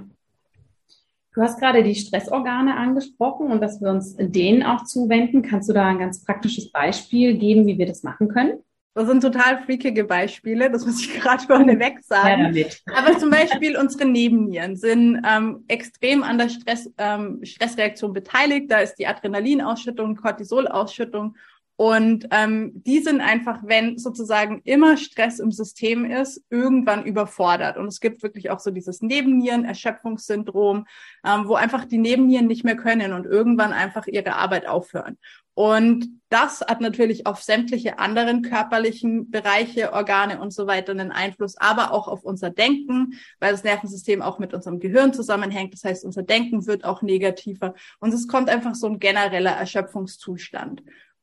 [1.35, 5.43] Du hast gerade die Stressorgane angesprochen und dass wir uns denen auch zuwenden.
[5.43, 8.61] Kannst du da ein ganz praktisches Beispiel geben, wie wir das machen können?
[8.95, 12.53] Das sind total freakige Beispiele, das muss ich gerade vorneweg sagen.
[12.55, 18.71] Ja, Aber zum Beispiel unsere Nebennieren sind ähm, extrem an der Stress, ähm, Stressreaktion beteiligt.
[18.71, 21.37] Da ist die Adrenalinausschüttung, Cortisolausschüttung
[21.81, 27.79] und ähm, die sind einfach, wenn sozusagen immer Stress im System ist, irgendwann überfordert.
[27.79, 30.87] Und es gibt wirklich auch so dieses Nebennieren-Erschöpfungssyndrom,
[31.25, 35.17] ähm, wo einfach die Nebennieren nicht mehr können und irgendwann einfach ihre Arbeit aufhören.
[35.55, 41.57] Und das hat natürlich auf sämtliche anderen körperlichen Bereiche, Organe und so weiter einen Einfluss,
[41.57, 45.73] aber auch auf unser Denken, weil das Nervensystem auch mit unserem Gehirn zusammenhängt.
[45.73, 50.83] Das heißt, unser Denken wird auch negativer und es kommt einfach so ein genereller Erschöpfungszustand.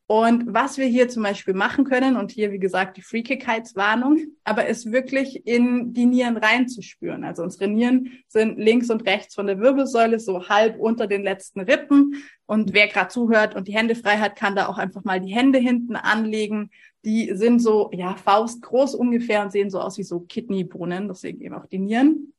[0.09, 4.65] Und was wir hier zum Beispiel machen können, und hier, wie gesagt, die Freakigkeitswarnung, aber
[4.67, 7.25] ist wirklich in die Nieren reinzuspüren.
[7.25, 11.59] Also unsere Nieren sind links und rechts von der Wirbelsäule, so halb unter den letzten
[11.59, 12.23] Rippen.
[12.45, 15.35] Und wer gerade zuhört und die Hände frei hat, kann da auch einfach mal die
[15.35, 16.71] Hände hinten anlegen.
[17.03, 21.55] Die sind so, ja, faustgroß ungefähr und sehen so aus wie so Kidneybohnen, deswegen eben
[21.55, 22.33] auch die Nieren.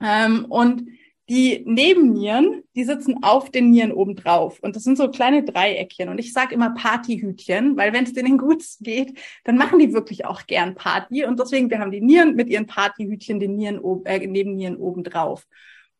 [0.00, 0.84] Ähm, und
[1.28, 4.58] die Nebennieren, die sitzen auf den Nieren oben drauf.
[4.62, 6.08] Und das sind so kleine Dreieckchen.
[6.08, 10.24] Und ich sage immer Partyhütchen, weil wenn es denen gut geht, dann machen die wirklich
[10.24, 11.24] auch gern Party.
[11.24, 15.46] Und deswegen, wir haben die Nieren mit ihren Partyhütchen, den Nieren, äh, Nebennieren oben drauf.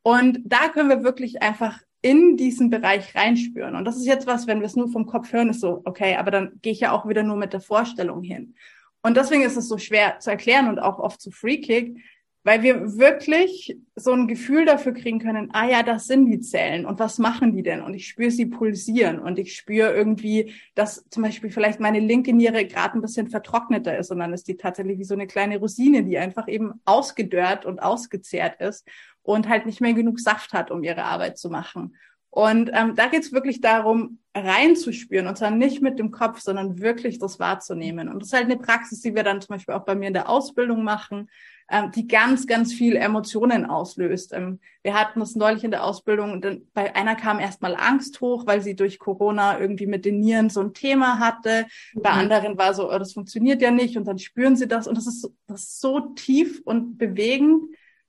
[0.02, 3.74] Und da können wir wirklich einfach in diesen Bereich reinspüren.
[3.74, 6.16] Und das ist jetzt was, wenn wir es nur vom Kopf hören, ist so, okay,
[6.16, 8.54] aber dann gehe ich ja auch wieder nur mit der Vorstellung hin.
[9.02, 11.98] Und deswegen ist es so schwer zu erklären und auch oft zu freakig,
[12.44, 16.86] weil wir wirklich so ein Gefühl dafür kriegen können, ah ja, das sind die Zellen
[16.86, 17.82] und was machen die denn?
[17.82, 22.32] Und ich spüre sie pulsieren und ich spüre irgendwie, dass zum Beispiel vielleicht meine linke
[22.32, 25.58] Niere gerade ein bisschen vertrockneter ist und dann ist die tatsächlich wie so eine kleine
[25.58, 28.86] Rosine, die einfach eben ausgedörrt und ausgezehrt ist
[29.22, 31.96] und halt nicht mehr genug Saft hat, um ihre Arbeit zu machen.
[32.30, 36.78] Und ähm, da geht es wirklich darum, reinzuspüren und zwar nicht mit dem Kopf, sondern
[36.78, 38.08] wirklich das wahrzunehmen.
[38.08, 40.14] Und das ist halt eine Praxis, die wir dann zum Beispiel auch bei mir in
[40.14, 41.28] der Ausbildung machen,
[41.70, 44.32] ähm, die ganz, ganz viel Emotionen auslöst.
[44.32, 48.46] Ähm, wir hatten das neulich in der Ausbildung dann bei einer kam erstmal Angst hoch,
[48.46, 51.66] weil sie durch Corona irgendwie mit den Nieren so ein Thema hatte.
[51.94, 52.02] Mhm.
[52.02, 54.96] Bei anderen war so, oh, das funktioniert ja nicht und dann spüren sie das und
[54.96, 57.64] das ist, das ist so tief und bewegend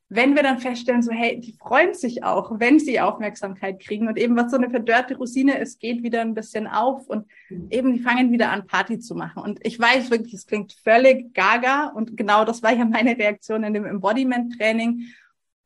[0.09, 4.17] wenn wir dann feststellen, so hey, die freuen sich auch, wenn sie Aufmerksamkeit kriegen und
[4.17, 7.67] eben was so eine verdörrte Rosine ist, geht wieder ein bisschen auf und mhm.
[7.69, 9.43] eben die fangen wieder an Party zu machen.
[9.43, 13.63] Und ich weiß wirklich, es klingt völlig gaga und genau das war ja meine Reaktion
[13.63, 15.05] in dem Embodiment Training.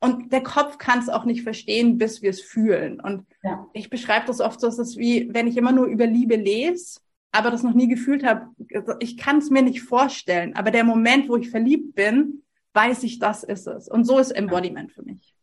[0.02, 3.00] Und der Kopf kann es auch nicht verstehen, bis wir es fühlen.
[3.00, 3.66] Und ja.
[3.72, 7.00] ich beschreibe das oft so, es ist wie, wenn ich immer nur über Liebe lese,
[7.32, 8.48] aber das noch nie gefühlt habe.
[9.00, 10.54] Ich kann es mir nicht vorstellen.
[10.58, 12.43] Aber der Moment, wo ich verliebt bin,
[12.74, 13.88] weiß ich, das ist es.
[13.88, 15.34] Und so ist Embodiment für mich.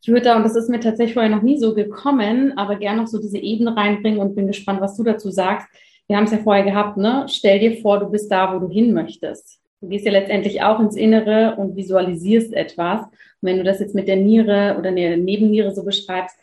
[0.00, 3.00] Ich würde da, und das ist mir tatsächlich vorher noch nie so gekommen, aber gerne
[3.02, 5.66] noch so diese Ebene reinbringen und bin gespannt, was du dazu sagst.
[6.06, 7.26] Wir haben es ja vorher gehabt, ne?
[7.28, 9.60] Stell dir vor, du bist da, wo du hin möchtest.
[9.80, 13.02] Du gehst ja letztendlich auch ins Innere und visualisierst etwas.
[13.02, 16.36] Und wenn du das jetzt mit der Niere oder der Nebenniere so beschreibst,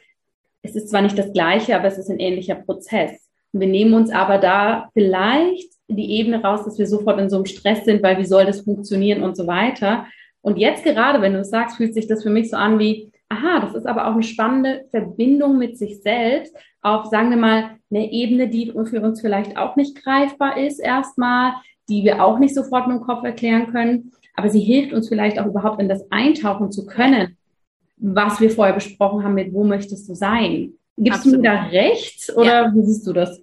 [0.62, 3.12] es ist zwar nicht das Gleiche, aber es ist ein ähnlicher Prozess.
[3.52, 7.38] Und wir nehmen uns aber da vielleicht die Ebene raus, dass wir sofort in so
[7.38, 10.08] einem Stress sind, weil wie soll das funktionieren und so weiter.
[10.42, 13.12] Und jetzt gerade, wenn du es sagst, fühlt sich das für mich so an wie,
[13.30, 17.72] aha, das ist aber auch eine spannende Verbindung mit sich selbst auf, sagen wir mal,
[17.90, 21.54] eine Ebene, die für uns vielleicht auch nicht greifbar ist erstmal,
[21.90, 24.12] die wir auch nicht sofort mit dem Kopf erklären können.
[24.36, 27.38] Aber sie hilft uns vielleicht auch überhaupt in das eintauchen zu können,
[27.98, 30.74] was wir vorher besprochen haben mit, wo möchtest du sein?
[30.98, 31.38] Gibst Absolut.
[31.38, 32.74] du mir da recht oder ja.
[32.74, 33.42] wie siehst du das?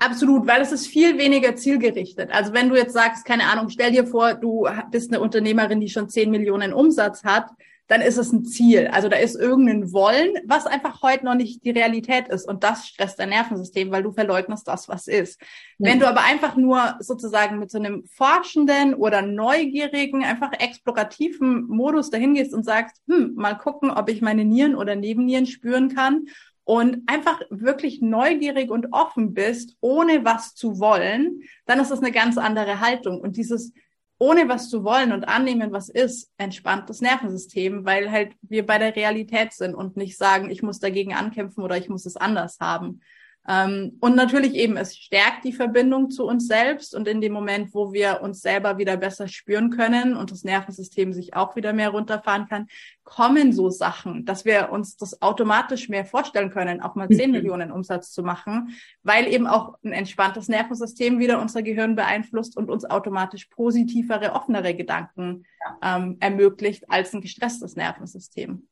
[0.00, 2.30] Absolut, weil es ist viel weniger zielgerichtet.
[2.32, 5.90] Also wenn du jetzt sagst, keine Ahnung, stell dir vor, du bist eine Unternehmerin, die
[5.90, 7.50] schon 10 Millionen Umsatz hat,
[7.86, 8.88] dann ist es ein Ziel.
[8.92, 12.48] Also da ist irgendein Wollen, was einfach heute noch nicht die Realität ist.
[12.48, 15.38] Und das stresst dein Nervensystem, weil du verleugnest das, was ist.
[15.78, 15.86] Mhm.
[15.86, 22.08] Wenn du aber einfach nur sozusagen mit so einem forschenden oder neugierigen, einfach explorativen Modus
[22.08, 26.26] dahin gehst und sagst, hm, mal gucken, ob ich meine Nieren oder Nebennieren spüren kann
[26.70, 32.12] und einfach wirklich neugierig und offen bist, ohne was zu wollen, dann ist das eine
[32.12, 33.20] ganz andere Haltung.
[33.20, 33.72] Und dieses
[34.20, 38.78] ohne was zu wollen und annehmen, was ist, entspannt das Nervensystem, weil halt wir bei
[38.78, 42.60] der Realität sind und nicht sagen, ich muss dagegen ankämpfen oder ich muss es anders
[42.60, 43.00] haben.
[43.50, 47.74] Ähm, und natürlich eben, es stärkt die Verbindung zu uns selbst und in dem Moment,
[47.74, 51.88] wo wir uns selber wieder besser spüren können und das Nervensystem sich auch wieder mehr
[51.88, 52.68] runterfahren kann,
[53.02, 57.36] kommen so Sachen, dass wir uns das automatisch mehr vorstellen können, auch mal 10 mhm.
[57.38, 62.70] Millionen Umsatz zu machen, weil eben auch ein entspanntes Nervensystem wieder unser Gehirn beeinflusst und
[62.70, 65.44] uns automatisch positivere, offenere Gedanken
[65.82, 68.68] ähm, ermöglicht als ein gestresstes Nervensystem.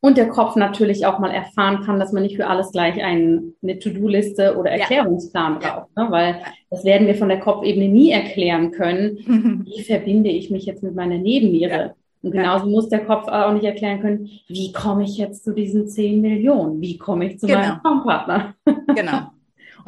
[0.00, 3.54] Und der Kopf natürlich auch mal erfahren kann, dass man nicht für alles gleich ein,
[3.62, 5.80] eine To-Do-Liste oder Erklärungsplan ja.
[5.80, 5.96] braucht.
[5.96, 6.06] Ne?
[6.10, 9.64] Weil das werden wir von der Kopfebene nie erklären können.
[9.66, 11.76] Wie verbinde ich mich jetzt mit meiner Nebenniere?
[11.76, 11.94] Ja.
[12.22, 12.70] Und genauso ja.
[12.70, 16.80] muss der Kopf auch nicht erklären können, wie komme ich jetzt zu diesen 10 Millionen?
[16.80, 17.60] Wie komme ich zu genau.
[17.60, 18.54] meinem Traumpartner?
[18.94, 19.18] Genau.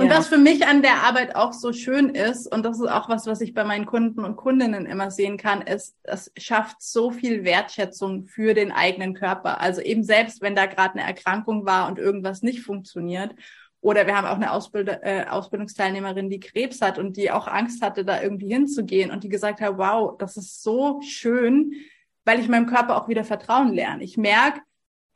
[0.01, 0.17] Und ja.
[0.17, 3.27] was für mich an der Arbeit auch so schön ist, und das ist auch was,
[3.27, 7.45] was ich bei meinen Kunden und Kundinnen immer sehen kann, ist, es schafft so viel
[7.45, 9.61] Wertschätzung für den eigenen Körper.
[9.61, 13.35] Also eben selbst, wenn da gerade eine Erkrankung war und irgendwas nicht funktioniert.
[13.83, 17.83] Oder wir haben auch eine Ausbild äh, Ausbildungsteilnehmerin, die Krebs hat und die auch Angst
[17.83, 21.75] hatte, da irgendwie hinzugehen und die gesagt hat, wow, das ist so schön,
[22.25, 24.03] weil ich meinem Körper auch wieder Vertrauen lerne.
[24.03, 24.63] Ich merke,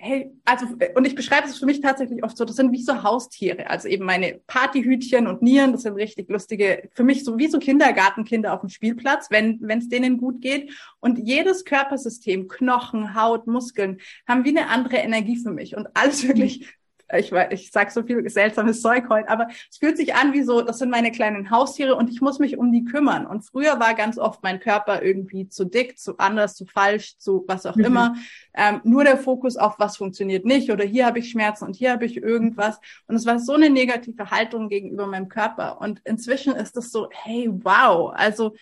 [0.04, 3.02] hey, also, und ich beschreibe es für mich tatsächlich oft so, das sind wie so
[3.02, 3.70] Haustiere.
[3.70, 7.58] Also eben meine Partyhütchen und Nieren, das sind richtig lustige, für mich so wie so
[7.58, 10.72] Kindergartenkinder auf dem Spielplatz, wenn wenn es denen gut geht.
[11.00, 15.74] Und jedes Körpersystem, Knochen, Haut, Muskeln, haben wie eine andere Energie für mich.
[15.74, 16.68] Und alles wirklich
[17.18, 20.62] ich, ich sag so viel seltsames Zeug heute, aber es fühlt sich an wie so,
[20.62, 23.26] das sind meine kleinen Haustiere und ich muss mich um die kümmern.
[23.26, 27.44] Und früher war ganz oft mein Körper irgendwie zu dick, zu anders, zu falsch, zu
[27.46, 27.84] was auch mhm.
[27.84, 28.14] immer.
[28.54, 31.92] Ähm, nur der Fokus auf was funktioniert nicht oder hier habe ich Schmerzen und hier
[31.92, 32.80] habe ich irgendwas.
[33.06, 35.80] Und es war so eine negative Haltung gegenüber meinem Körper.
[35.80, 38.54] Und inzwischen ist es so, hey, wow, also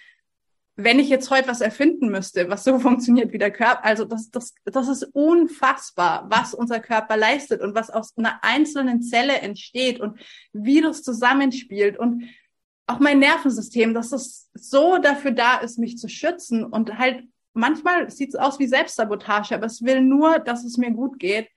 [0.77, 4.31] wenn ich jetzt heute was erfinden müsste, was so funktioniert wie der Körper, also das,
[4.31, 10.01] das, das ist unfassbar, was unser Körper leistet und was aus einer einzelnen Zelle entsteht
[10.01, 10.19] und
[10.53, 12.25] wie das zusammenspielt und
[12.87, 18.11] auch mein Nervensystem, dass das so dafür da ist, mich zu schützen und halt manchmal
[18.11, 21.49] sieht es aus wie Selbstsabotage, aber es will nur, dass es mir gut geht.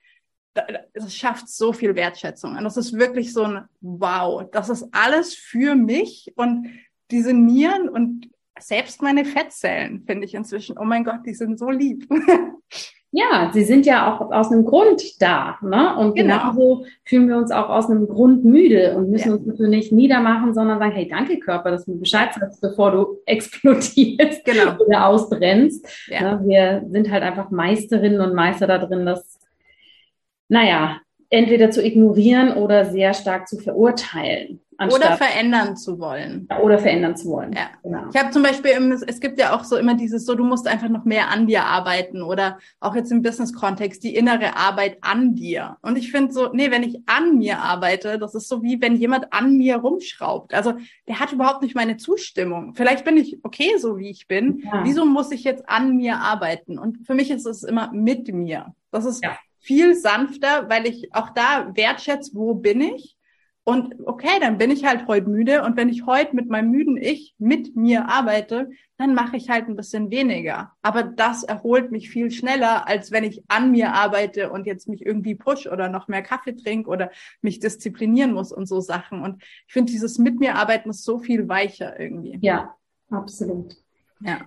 [0.94, 5.34] Das schafft so viel Wertschätzung und das ist wirklich so ein Wow, das ist alles
[5.34, 6.70] für mich und
[7.10, 11.70] diese Nieren und selbst meine Fettzellen finde ich inzwischen, oh mein Gott, die sind so
[11.70, 12.08] lieb.
[13.12, 15.56] Ja, sie sind ja auch aus einem Grund da.
[15.62, 15.96] Ne?
[15.96, 16.34] Und genau.
[16.34, 19.34] genauso fühlen wir uns auch aus einem Grund müde und müssen ja.
[19.36, 22.90] uns dafür nicht niedermachen, sondern sagen, hey, danke Körper, dass du mir Bescheid sagst, bevor
[22.90, 24.76] du explodierst genau.
[24.84, 25.86] oder ausbrennst.
[26.08, 26.36] Ja.
[26.36, 26.46] Ne?
[26.46, 29.38] Wir sind halt einfach Meisterinnen und Meister da drin, das,
[30.48, 30.98] naja,
[31.30, 34.60] entweder zu ignorieren oder sehr stark zu verurteilen.
[34.78, 36.48] Oder verändern zu wollen.
[36.62, 37.52] Oder verändern zu wollen.
[37.52, 37.70] Ja.
[37.82, 38.04] Genau.
[38.12, 40.66] Ich habe zum Beispiel, im, es gibt ja auch so immer dieses so, du musst
[40.68, 45.34] einfach noch mehr an dir arbeiten oder auch jetzt im Business-Kontext die innere Arbeit an
[45.34, 45.76] dir.
[45.82, 48.96] Und ich finde so, nee, wenn ich an mir arbeite, das ist so wie wenn
[48.96, 50.52] jemand an mir rumschraubt.
[50.52, 50.74] Also
[51.08, 52.74] der hat überhaupt nicht meine Zustimmung.
[52.74, 54.62] Vielleicht bin ich okay, so wie ich bin.
[54.64, 54.84] Ja.
[54.84, 56.78] Wieso muss ich jetzt an mir arbeiten?
[56.78, 58.74] Und für mich ist es immer mit mir.
[58.90, 59.36] Das ist ja.
[59.58, 63.15] viel sanfter, weil ich auch da wertschätze, wo bin ich
[63.68, 65.64] und okay, dann bin ich halt heute müde.
[65.64, 69.66] Und wenn ich heute mit meinem müden Ich mit mir arbeite, dann mache ich halt
[69.66, 70.72] ein bisschen weniger.
[70.82, 75.04] Aber das erholt mich viel schneller, als wenn ich an mir arbeite und jetzt mich
[75.04, 79.20] irgendwie push oder noch mehr Kaffee trinke oder mich disziplinieren muss und so Sachen.
[79.20, 82.38] Und ich finde, dieses mit mir arbeiten ist so viel weicher irgendwie.
[82.42, 82.76] Ja,
[83.10, 83.74] absolut.
[84.20, 84.42] Ja.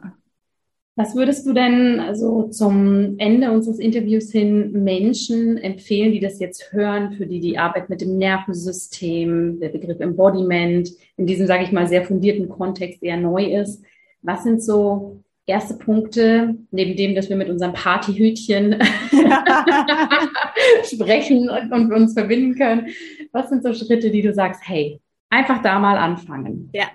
[0.99, 6.73] Was würdest du denn also zum Ende unseres Interviews hin Menschen empfehlen, die das jetzt
[6.73, 11.71] hören, für die die Arbeit mit dem Nervensystem, der Begriff Embodiment in diesem, sage ich
[11.71, 13.81] mal, sehr fundierten Kontext eher neu ist?
[14.23, 18.75] Was sind so erste Punkte, neben dem, dass wir mit unserem Partyhütchen
[20.83, 22.87] sprechen und, und uns verbinden können?
[23.31, 26.69] Was sind so Schritte, die du sagst, hey, einfach da mal anfangen?
[26.73, 26.87] Ja.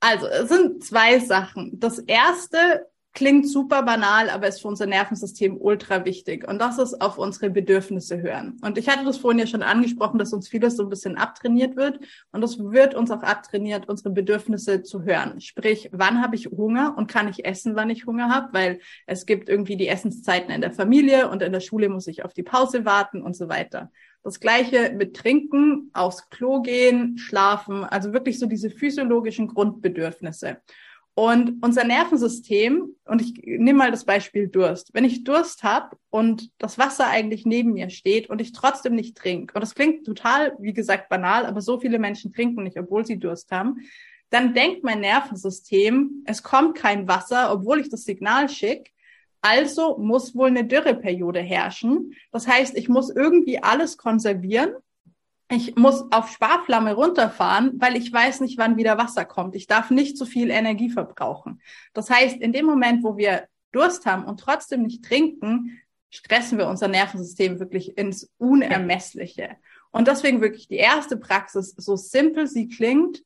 [0.00, 1.78] Also, es sind zwei Sachen.
[1.80, 6.46] Das erste klingt super banal, aber ist für unser Nervensystem ultra wichtig.
[6.46, 8.58] Und das ist auf unsere Bedürfnisse hören.
[8.62, 11.76] Und ich hatte das vorhin ja schon angesprochen, dass uns vieles so ein bisschen abtrainiert
[11.76, 11.98] wird.
[12.32, 15.40] Und das wird uns auch abtrainiert, unsere Bedürfnisse zu hören.
[15.40, 18.52] Sprich, wann habe ich Hunger und kann ich essen, wann ich Hunger habe?
[18.52, 22.24] Weil es gibt irgendwie die Essenszeiten in der Familie und in der Schule muss ich
[22.24, 23.90] auf die Pause warten und so weiter.
[24.22, 30.58] Das gleiche mit Trinken, aufs Klo gehen, schlafen, also wirklich so diese physiologischen Grundbedürfnisse.
[31.20, 34.94] Und unser Nervensystem, und ich nehme mal das Beispiel Durst.
[34.94, 39.18] Wenn ich Durst habe und das Wasser eigentlich neben mir steht und ich trotzdem nicht
[39.18, 43.04] trinke, und das klingt total, wie gesagt, banal, aber so viele Menschen trinken nicht, obwohl
[43.04, 43.80] sie Durst haben,
[44.30, 48.90] dann denkt mein Nervensystem, es kommt kein Wasser, obwohl ich das Signal schicke.
[49.42, 52.14] Also muss wohl eine Dürreperiode herrschen.
[52.32, 54.72] Das heißt, ich muss irgendwie alles konservieren
[55.50, 59.56] ich muss auf Sparflamme runterfahren, weil ich weiß nicht, wann wieder Wasser kommt.
[59.56, 61.60] Ich darf nicht zu viel Energie verbrauchen.
[61.92, 66.68] Das heißt, in dem Moment, wo wir Durst haben und trotzdem nicht trinken, stressen wir
[66.68, 69.56] unser Nervensystem wirklich ins Unermessliche.
[69.90, 73.22] Und deswegen wirklich die erste Praxis, so simpel sie klingt,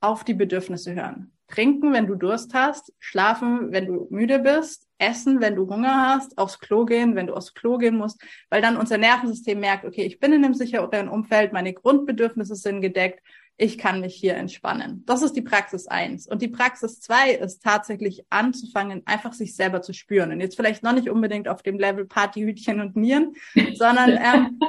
[0.00, 1.35] auf die Bedürfnisse hören.
[1.48, 6.38] Trinken, wenn du Durst hast, schlafen, wenn du müde bist, essen, wenn du Hunger hast,
[6.38, 10.02] aufs Klo gehen, wenn du aufs Klo gehen musst, weil dann unser Nervensystem merkt, okay,
[10.02, 13.20] ich bin in einem sicheren Umfeld, meine Grundbedürfnisse sind gedeckt,
[13.58, 15.02] ich kann mich hier entspannen.
[15.06, 16.26] Das ist die Praxis eins.
[16.26, 20.30] Und die Praxis zwei ist tatsächlich anzufangen, einfach sich selber zu spüren.
[20.30, 23.34] Und jetzt vielleicht noch nicht unbedingt auf dem Level Partyhütchen und Nieren,
[23.74, 24.60] sondern ähm,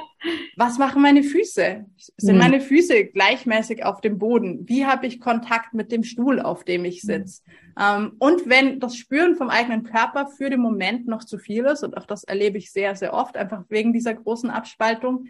[0.55, 1.85] was machen meine Füße?
[2.17, 2.41] Sind mhm.
[2.41, 4.67] meine Füße gleichmäßig auf dem Boden?
[4.67, 7.41] Wie habe ich Kontakt mit dem Stuhl, auf dem ich sitze?
[7.45, 7.51] Mhm.
[7.79, 11.83] Ähm, und wenn das Spüren vom eigenen Körper für den Moment noch zu viel ist,
[11.83, 15.27] und auch das erlebe ich sehr, sehr oft, einfach wegen dieser großen Abspaltung,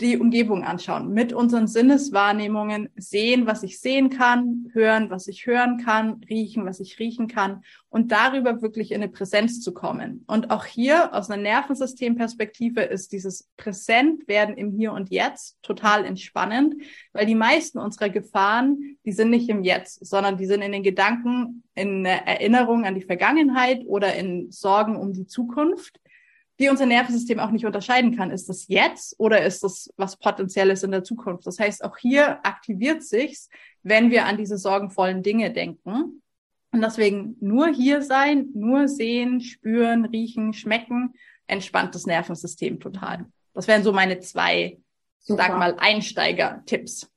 [0.00, 5.78] die Umgebung anschauen, mit unseren Sinneswahrnehmungen sehen, was ich sehen kann, hören, was ich hören
[5.78, 10.24] kann, riechen, was ich riechen kann und darüber wirklich in eine Präsenz zu kommen.
[10.26, 16.76] Und auch hier aus einer Nervensystemperspektive ist dieses Präsentwerden im Hier und Jetzt total entspannend,
[17.12, 20.82] weil die meisten unserer Gefahren, die sind nicht im Jetzt, sondern die sind in den
[20.82, 26.00] Gedanken, in der Erinnerung an die Vergangenheit oder in Sorgen um die Zukunft
[26.60, 28.30] die unser Nervensystem auch nicht unterscheiden kann.
[28.30, 31.46] Ist das jetzt oder ist das was Potenzielles in der Zukunft?
[31.46, 33.48] Das heißt, auch hier aktiviert sich's,
[33.82, 36.22] wenn wir an diese sorgenvollen Dinge denken.
[36.72, 41.14] Und deswegen nur hier sein, nur sehen, spüren, riechen, schmecken,
[41.46, 43.26] entspannt das Nervensystem total.
[43.54, 44.78] Das wären so meine zwei,
[45.18, 45.42] Super.
[45.42, 47.10] sag mal, Einsteiger-Tipps.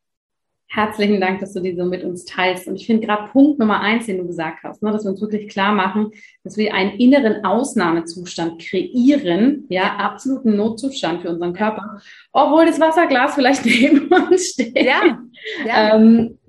[0.75, 2.67] Herzlichen Dank, dass du die so mit uns teilst.
[2.67, 5.21] Und ich finde gerade Punkt Nummer eins, den du gesagt hast, ne, dass wir uns
[5.21, 6.09] wirklich klar machen,
[6.43, 13.35] dass wir einen inneren Ausnahmezustand kreieren, ja, absoluten Notzustand für unseren Körper, obwohl das Wasserglas
[13.35, 14.75] vielleicht neben uns steht.
[14.75, 15.19] Ja,
[15.63, 15.95] ja.
[15.95, 16.39] Ähm,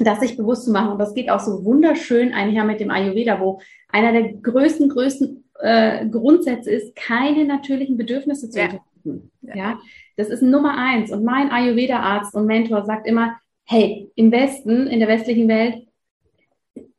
[0.00, 0.90] das sich bewusst zu machen.
[0.90, 5.44] Und das geht auch so wunderschön einher mit dem Ayurveda, wo einer der größten, größten
[5.60, 8.64] äh, Grundsätze ist, keine natürlichen Bedürfnisse zu ja.
[8.64, 9.30] unterdrücken.
[9.42, 9.54] Ja.
[9.54, 9.78] ja,
[10.16, 11.12] das ist Nummer eins.
[11.12, 15.86] Und mein Ayurveda-Arzt und Mentor sagt immer, hey, im Westen, in der westlichen Welt,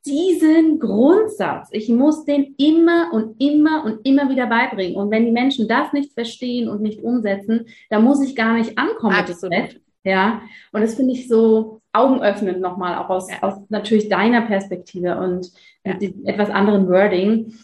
[0.04, 4.96] diesen Grundsatz, ich muss den immer und immer und immer wieder beibringen.
[4.96, 8.76] Und wenn die Menschen das nicht verstehen und nicht umsetzen, dann muss ich gar nicht
[8.78, 9.56] ankommen Absolut.
[9.56, 13.36] mit dem Ja, und das finde ich so augenöffnend nochmal, auch aus, ja.
[13.42, 15.52] aus natürlich deiner Perspektive und
[15.84, 15.96] ja.
[16.24, 17.54] etwas anderen Wording.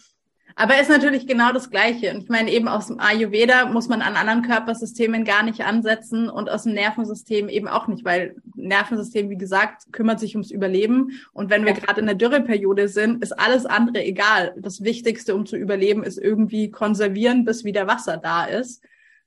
[0.59, 2.13] Aber ist natürlich genau das Gleiche.
[2.13, 6.29] Und ich meine, eben aus dem Ayurveda muss man an anderen Körpersystemen gar nicht ansetzen
[6.29, 11.11] und aus dem Nervensystem eben auch nicht, weil Nervensystem, wie gesagt, kümmert sich ums Überleben.
[11.31, 11.79] Und wenn wir ja.
[11.79, 14.53] gerade in der Dürreperiode sind, ist alles andere egal.
[14.57, 18.83] Das Wichtigste, um zu überleben, ist irgendwie konservieren, bis wieder Wasser da ist.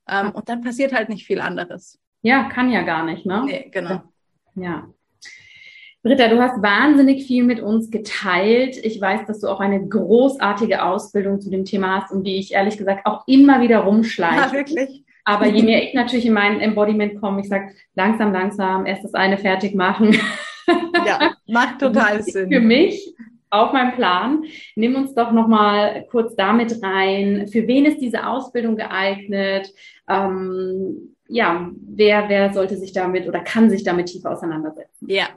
[0.07, 1.99] Ähm, und dann passiert halt nicht viel anderes.
[2.21, 3.43] Ja, kann ja gar nicht, ne?
[3.47, 4.03] Nee, genau.
[4.55, 4.87] Ja.
[6.03, 8.77] Britta, du hast wahnsinnig viel mit uns geteilt.
[8.83, 12.53] Ich weiß, dass du auch eine großartige Ausbildung zu dem Thema hast und die ich
[12.53, 14.37] ehrlich gesagt auch immer wieder rumschleiche.
[14.37, 15.05] Ja, wirklich.
[15.25, 19.15] Aber je mehr ich natürlich in mein Embodiment komme, ich sage langsam, langsam, erst das
[19.15, 20.17] eine fertig machen.
[21.05, 22.49] Ja, macht total Sinn.
[22.49, 23.13] Für mich
[23.51, 24.45] auf meinem Plan.
[24.77, 27.49] Nimm uns doch noch mal kurz damit rein.
[27.51, 29.73] Für wen ist diese Ausbildung geeignet?
[30.09, 35.09] Ähm, ja, wer, wer sollte sich damit oder kann sich damit tiefer auseinandersetzen?
[35.09, 35.31] Ja,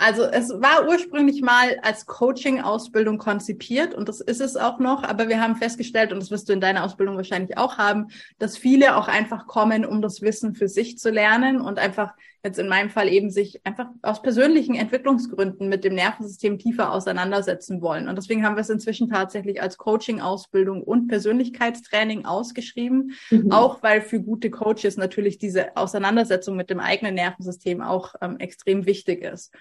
[0.00, 5.28] also es war ursprünglich mal als Coaching-Ausbildung konzipiert und das ist es auch noch, aber
[5.28, 8.96] wir haben festgestellt, und das wirst du in deiner Ausbildung wahrscheinlich auch haben, dass viele
[8.96, 12.88] auch einfach kommen, um das Wissen für sich zu lernen und einfach jetzt in meinem
[12.88, 18.08] Fall eben sich einfach aus persönlichen Entwicklungsgründen mit dem Nervensystem tiefer auseinandersetzen wollen.
[18.08, 23.52] Und deswegen haben wir es inzwischen tatsächlich als Coaching-Ausbildung und Persönlichkeitstraining ausgeschrieben, mhm.
[23.52, 28.86] auch weil für gute Coaches natürlich diese Auseinandersetzung mit dem eigenen Nervensystem auch ähm, extrem
[28.86, 29.52] wichtig ist.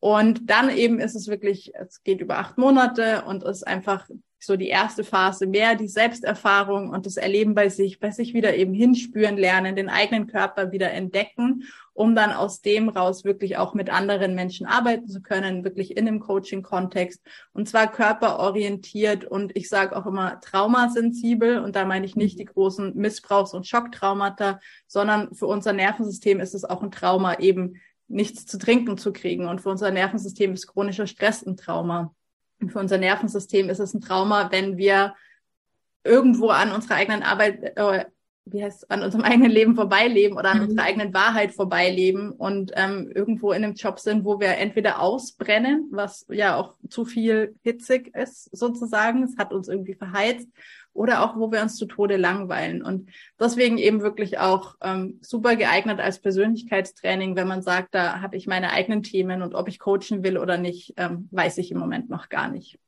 [0.00, 4.08] Und dann eben ist es wirklich, es geht über acht Monate und ist einfach
[4.40, 8.54] so die erste Phase mehr die Selbsterfahrung und das Erleben bei sich, bei sich wieder
[8.54, 13.74] eben hinspüren lernen, den eigenen Körper wieder entdecken, um dann aus dem raus wirklich auch
[13.74, 17.20] mit anderen Menschen arbeiten zu können, wirklich in einem Coaching-Kontext.
[17.52, 21.58] Und zwar körperorientiert und ich sage auch immer traumasensibel.
[21.58, 26.54] Und da meine ich nicht die großen Missbrauchs- und Schocktraumata, sondern für unser Nervensystem ist
[26.54, 30.66] es auch ein Trauma eben nichts zu trinken zu kriegen und für unser Nervensystem ist
[30.66, 32.14] chronischer Stress ein Trauma.
[32.60, 35.14] Und für unser Nervensystem ist es ein Trauma, wenn wir
[36.04, 38.06] irgendwo an unserer eigenen Arbeit, äh,
[38.46, 40.64] wie heißt an unserem eigenen Leben vorbeileben oder an mhm.
[40.64, 45.88] unserer eigenen Wahrheit vorbeileben und ähm, irgendwo in einem Job sind, wo wir entweder ausbrennen,
[45.92, 50.48] was ja auch zu viel hitzig ist sozusagen, es hat uns irgendwie verheizt,
[50.92, 52.82] oder auch wo wir uns zu Tode langweilen.
[52.82, 58.36] Und deswegen eben wirklich auch ähm, super geeignet als Persönlichkeitstraining, wenn man sagt, da habe
[58.36, 61.78] ich meine eigenen Themen und ob ich coachen will oder nicht, ähm, weiß ich im
[61.78, 62.78] Moment noch gar nicht.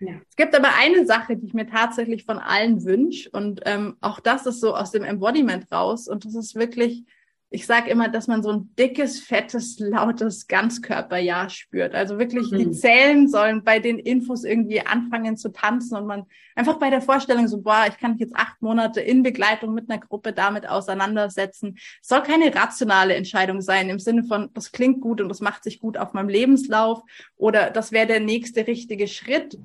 [0.00, 0.14] Ja.
[0.28, 4.18] Es gibt aber eine Sache, die ich mir tatsächlich von allen wünsche und ähm, auch
[4.18, 7.04] das ist so aus dem Embodiment raus und das ist wirklich
[7.52, 11.96] ich sage immer, dass man so ein dickes, fettes, lautes Ganzkörperjahr spürt.
[11.96, 12.58] Also wirklich, mhm.
[12.58, 17.02] die Zellen sollen bei den Infos irgendwie anfangen zu tanzen und man einfach bei der
[17.02, 20.68] Vorstellung so, boah, ich kann mich jetzt acht Monate in Begleitung mit einer Gruppe damit
[20.68, 21.76] auseinandersetzen.
[22.00, 25.64] Es soll keine rationale Entscheidung sein im Sinne von, das klingt gut und das macht
[25.64, 27.02] sich gut auf meinem Lebenslauf
[27.36, 29.58] oder das wäre der nächste richtige Schritt.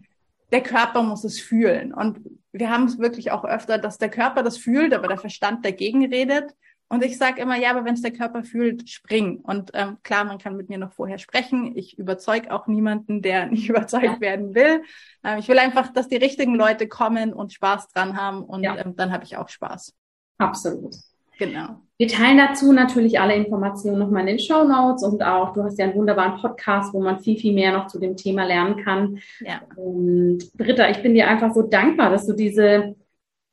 [0.52, 1.94] Der Körper muss es fühlen.
[1.94, 2.20] Und
[2.52, 6.06] wir haben es wirklich auch öfter, dass der Körper das fühlt, aber der Verstand dagegen
[6.06, 6.56] redet.
[6.88, 9.40] Und ich sage immer, ja, aber wenn es der Körper fühlt, spring.
[9.42, 11.76] Und ähm, klar, man kann mit mir noch vorher sprechen.
[11.76, 14.22] Ich überzeuge auch niemanden, der nicht überzeugt ja.
[14.22, 14.84] werden will.
[15.24, 18.78] Ähm, ich will einfach, dass die richtigen Leute kommen und Spaß dran haben und ja.
[18.78, 19.94] ähm, dann habe ich auch Spaß.
[20.38, 20.96] Absolut.
[21.38, 21.82] Genau.
[21.98, 25.80] Wir teilen dazu natürlich alle Informationen nochmal in den Show Notes und auch, du hast
[25.80, 29.20] ja einen wunderbaren Podcast, wo man viel, viel mehr noch zu dem Thema lernen kann.
[29.40, 29.62] Ja.
[29.76, 32.96] Und Britta, ich bin dir einfach so dankbar, dass du diese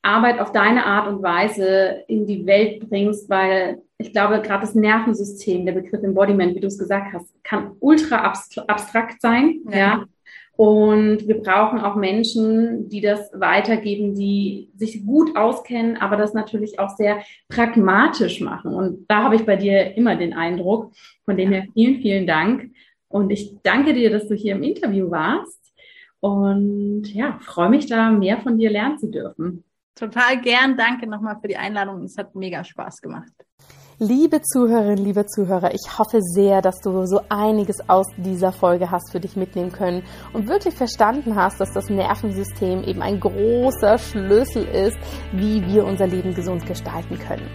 [0.03, 4.75] Arbeit auf deine Art und Weise in die Welt bringst, weil ich glaube, gerade das
[4.75, 9.77] Nervensystem, der Begriff Embodiment, wie du es gesagt hast, kann ultra abstrakt sein, ja.
[9.77, 10.05] ja.
[10.55, 16.77] Und wir brauchen auch Menschen, die das weitergeben, die sich gut auskennen, aber das natürlich
[16.77, 18.75] auch sehr pragmatisch machen.
[18.75, 20.91] Und da habe ich bei dir immer den Eindruck.
[21.25, 22.69] Von dem her vielen, vielen Dank.
[23.07, 25.73] Und ich danke dir, dass du hier im Interview warst.
[26.19, 29.63] Und ja, freue mich da, mehr von dir lernen zu dürfen.
[29.95, 30.75] Total gern.
[30.75, 32.03] Danke nochmal für die Einladung.
[32.03, 33.31] Es hat mega Spaß gemacht.
[33.99, 39.11] Liebe Zuhörerinnen, liebe Zuhörer, ich hoffe sehr, dass du so einiges aus dieser Folge hast
[39.11, 44.65] für dich mitnehmen können und wirklich verstanden hast, dass das Nervensystem eben ein großer Schlüssel
[44.65, 44.97] ist,
[45.31, 47.47] wie wir unser Leben gesund gestalten können.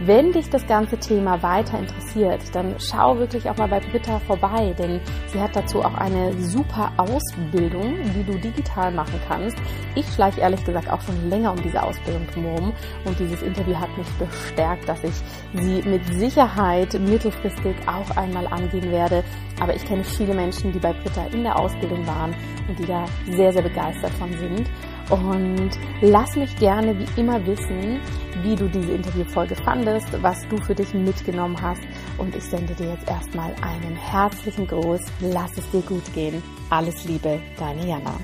[0.00, 4.72] Wenn dich das ganze Thema weiter interessiert, dann schau wirklich auch mal bei Britta vorbei,
[4.78, 9.56] denn sie hat dazu auch eine super Ausbildung, die du digital machen kannst.
[9.96, 12.72] Ich schleiche ehrlich gesagt auch schon länger um diese Ausbildung drumherum
[13.06, 15.14] und dieses Interview hat mich bestärkt, dass ich
[15.54, 19.24] sie mit Sicherheit mittelfristig auch einmal angehen werde.
[19.60, 22.36] Aber ich kenne viele Menschen, die bei Britta in der Ausbildung waren
[22.68, 24.70] und die da sehr, sehr begeistert von sind.
[25.10, 25.70] Und
[26.02, 28.00] lass mich gerne wie immer wissen,
[28.42, 31.80] wie du diese Interviewfolge fandest, was du für dich mitgenommen hast.
[32.18, 35.00] Und ich sende dir jetzt erstmal einen herzlichen Gruß.
[35.20, 36.42] Lass es dir gut gehen.
[36.70, 38.14] Alles Liebe, deine Jana.